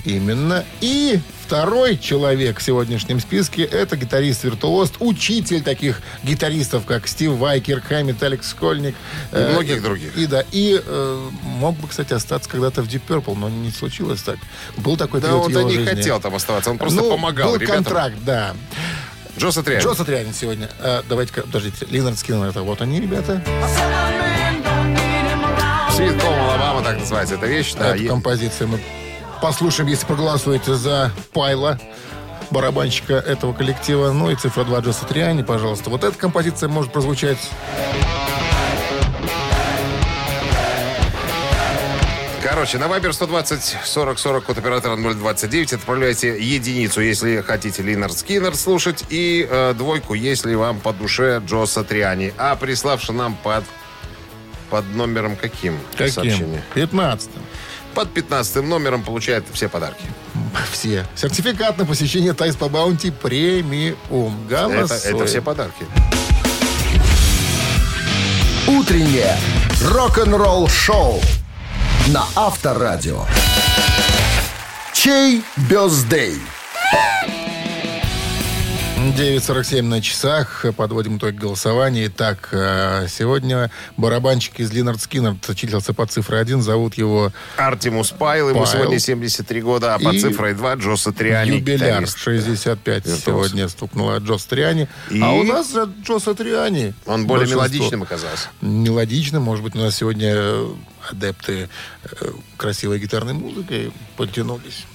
Именно. 0.05 0.63
И 0.81 1.19
второй 1.45 1.97
человек 1.97 2.59
в 2.59 2.63
сегодняшнем 2.63 3.19
списке 3.19 3.63
это 3.63 3.97
гитарист-виртуоз, 3.97 4.93
учитель 4.99 5.61
таких 5.61 6.01
гитаристов, 6.23 6.85
как 6.85 7.07
Стив 7.07 7.31
Вайкер, 7.33 7.81
Хэммит, 7.81 8.21
Алекс 8.23 8.47
Скольник. 8.47 8.95
И 9.33 9.35
многих 9.35 9.81
других. 9.81 10.15
И 10.17 10.25
да, 10.27 10.43
и 10.51 10.81
э, 10.83 11.29
мог 11.43 11.75
бы, 11.77 11.87
кстати, 11.87 12.13
остаться 12.13 12.49
когда-то 12.49 12.81
в 12.81 12.87
Deep 12.87 13.01
Purple, 13.07 13.35
но 13.37 13.49
не 13.49 13.71
случилось 13.71 14.21
так. 14.21 14.37
Был 14.77 14.95
такой 14.97 15.19
Да, 15.21 15.27
период 15.27 15.49
его 15.49 15.61
не 15.63 15.75
жизни. 15.75 15.85
хотел 15.95 16.19
там 16.21 16.35
оставаться, 16.35 16.69
он 16.71 16.77
просто 16.77 17.01
Ну, 17.01 17.09
помогал 17.11 17.49
был 17.51 17.57
ребятам. 17.57 17.83
контракт, 17.83 18.15
да. 18.25 18.53
Джо 19.37 19.51
Сатриани. 19.51 19.83
Джо 19.83 19.93
Сатриани 19.93 20.31
сегодня. 20.33 20.69
Э, 20.79 21.01
давайте-ка, 21.07 21.41
подождите. 21.41 21.85
Линард 21.89 22.17
Скиннер, 22.17 22.47
это 22.47 22.61
вот 22.63 22.81
они, 22.81 22.99
ребята. 23.01 23.41
Home 25.97 26.19
Alabama, 26.21 26.83
так 26.83 26.99
называется 26.99 27.35
эта 27.35 27.47
вещь. 27.47 27.73
Да, 27.73 27.95
Эту 27.95 28.07
композицию 28.07 28.67
мы 28.69 28.79
послушаем, 29.41 29.89
если 29.89 30.05
проголосуете 30.05 30.75
за 30.75 31.11
Пайла, 31.33 31.79
барабанщика 32.51 33.13
этого 33.13 33.53
коллектива. 33.53 34.11
Ну 34.11 34.31
и 34.31 34.35
цифра 34.35 34.63
2 34.63 34.79
Джо 34.79 34.91
Сатриани, 34.91 35.43
пожалуйста. 35.43 35.89
Вот 35.89 36.03
эта 36.03 36.17
композиция 36.17 36.69
может 36.69 36.91
прозвучать... 36.91 37.37
Короче, 42.43 42.77
на 42.77 42.87
Вайбер 42.87 43.13
120 43.13 43.77
40 43.83 44.17
40 44.17 44.43
код 44.45 44.57
оператора 44.57 44.95
029 44.95 45.73
отправляйте 45.73 46.41
единицу, 46.41 47.01
если 47.01 47.41
хотите 47.41 47.83
Линард 47.83 48.17
Скиннер 48.17 48.55
слушать, 48.55 49.03
и 49.09 49.45
э, 49.49 49.73
двойку, 49.73 50.13
если 50.13 50.55
вам 50.55 50.79
по 50.79 50.93
душе 50.93 51.41
Джо 51.45 51.65
Сатриани. 51.65 52.33
А 52.37 52.55
приславши 52.55 53.11
нам 53.11 53.35
под, 53.43 53.65
под 54.69 54.85
номером 54.95 55.35
каким? 55.35 55.77
Каким? 55.97 56.13
сообщение? 56.13 56.63
15 56.73 57.29
Под 57.97 58.13
15 58.13 58.57
номером 58.57 59.01
получает 59.03 59.43
все 59.53 59.67
подарки. 59.67 60.05
Все. 60.71 61.03
Сертификат 61.15 61.79
на 61.79 61.85
посещение 61.87 62.33
Тай-спа 62.33 62.69
Баунти 62.69 63.09
премиум. 63.09 64.45
Это, 64.47 64.67
Голосуем. 64.67 65.15
это 65.15 65.25
все 65.25 65.41
подарки. 65.41 65.87
Утреннее 68.67 69.35
рок-н-ролл 69.81 70.67
шоу 70.69 71.19
на 72.09 72.23
Авторадио. 72.35 73.25
Чей 74.93 75.41
birthday? 75.67 76.39
9.47 79.15 79.81
на 79.83 80.01
часах. 80.01 80.65
Подводим 80.75 81.17
итоги 81.17 81.37
голосования. 81.37 82.07
Итак, 82.07 82.49
э, 82.51 83.07
сегодня 83.09 83.71
барабанщик 83.95 84.59
из 84.59 84.71
Lynyrd 84.73 85.01
Skynyrd 85.01 85.37
числился 85.55 85.93
по 85.93 86.05
цифре 86.05 86.39
1. 86.39 86.61
Зовут 86.61 86.95
его 86.95 87.31
Артемус 87.57 88.11
Пайл, 88.11 88.49
ему 88.49 88.59
Пайл. 88.59 88.71
сегодня 88.71 88.99
73 88.99 89.61
года, 89.61 89.95
а 89.95 89.99
по 89.99 90.09
И 90.13 90.19
цифрой 90.19 90.53
2 90.53 90.73
Джо 90.75 90.95
Сатриани. 90.97 91.51
юбиляр. 91.51 92.01
гитарист. 92.01 92.17
65 92.17 93.05
Виртуоз. 93.05 93.23
сегодня 93.23 93.69
стукнула 93.69 94.17
Джо 94.19 94.37
Сатриани. 94.37 94.87
И? 95.09 95.21
А 95.21 95.31
у 95.31 95.43
нас 95.43 95.71
же 95.71 95.87
Джо 96.03 96.19
Сатриани. 96.19 96.93
Он 97.05 97.25
более 97.27 97.47
мелодичным 97.47 98.03
оказался. 98.03 98.49
Мелодичным. 98.61 99.41
Может 99.43 99.63
быть, 99.63 99.75
у 99.75 99.79
нас 99.79 99.95
сегодня 99.95 100.33
э, 100.35 100.67
адепты 101.11 101.69
э, 102.03 102.25
красивой 102.57 102.99
гитарной 102.99 103.33
музыкой 103.33 103.91
подтянулись. 104.17 104.85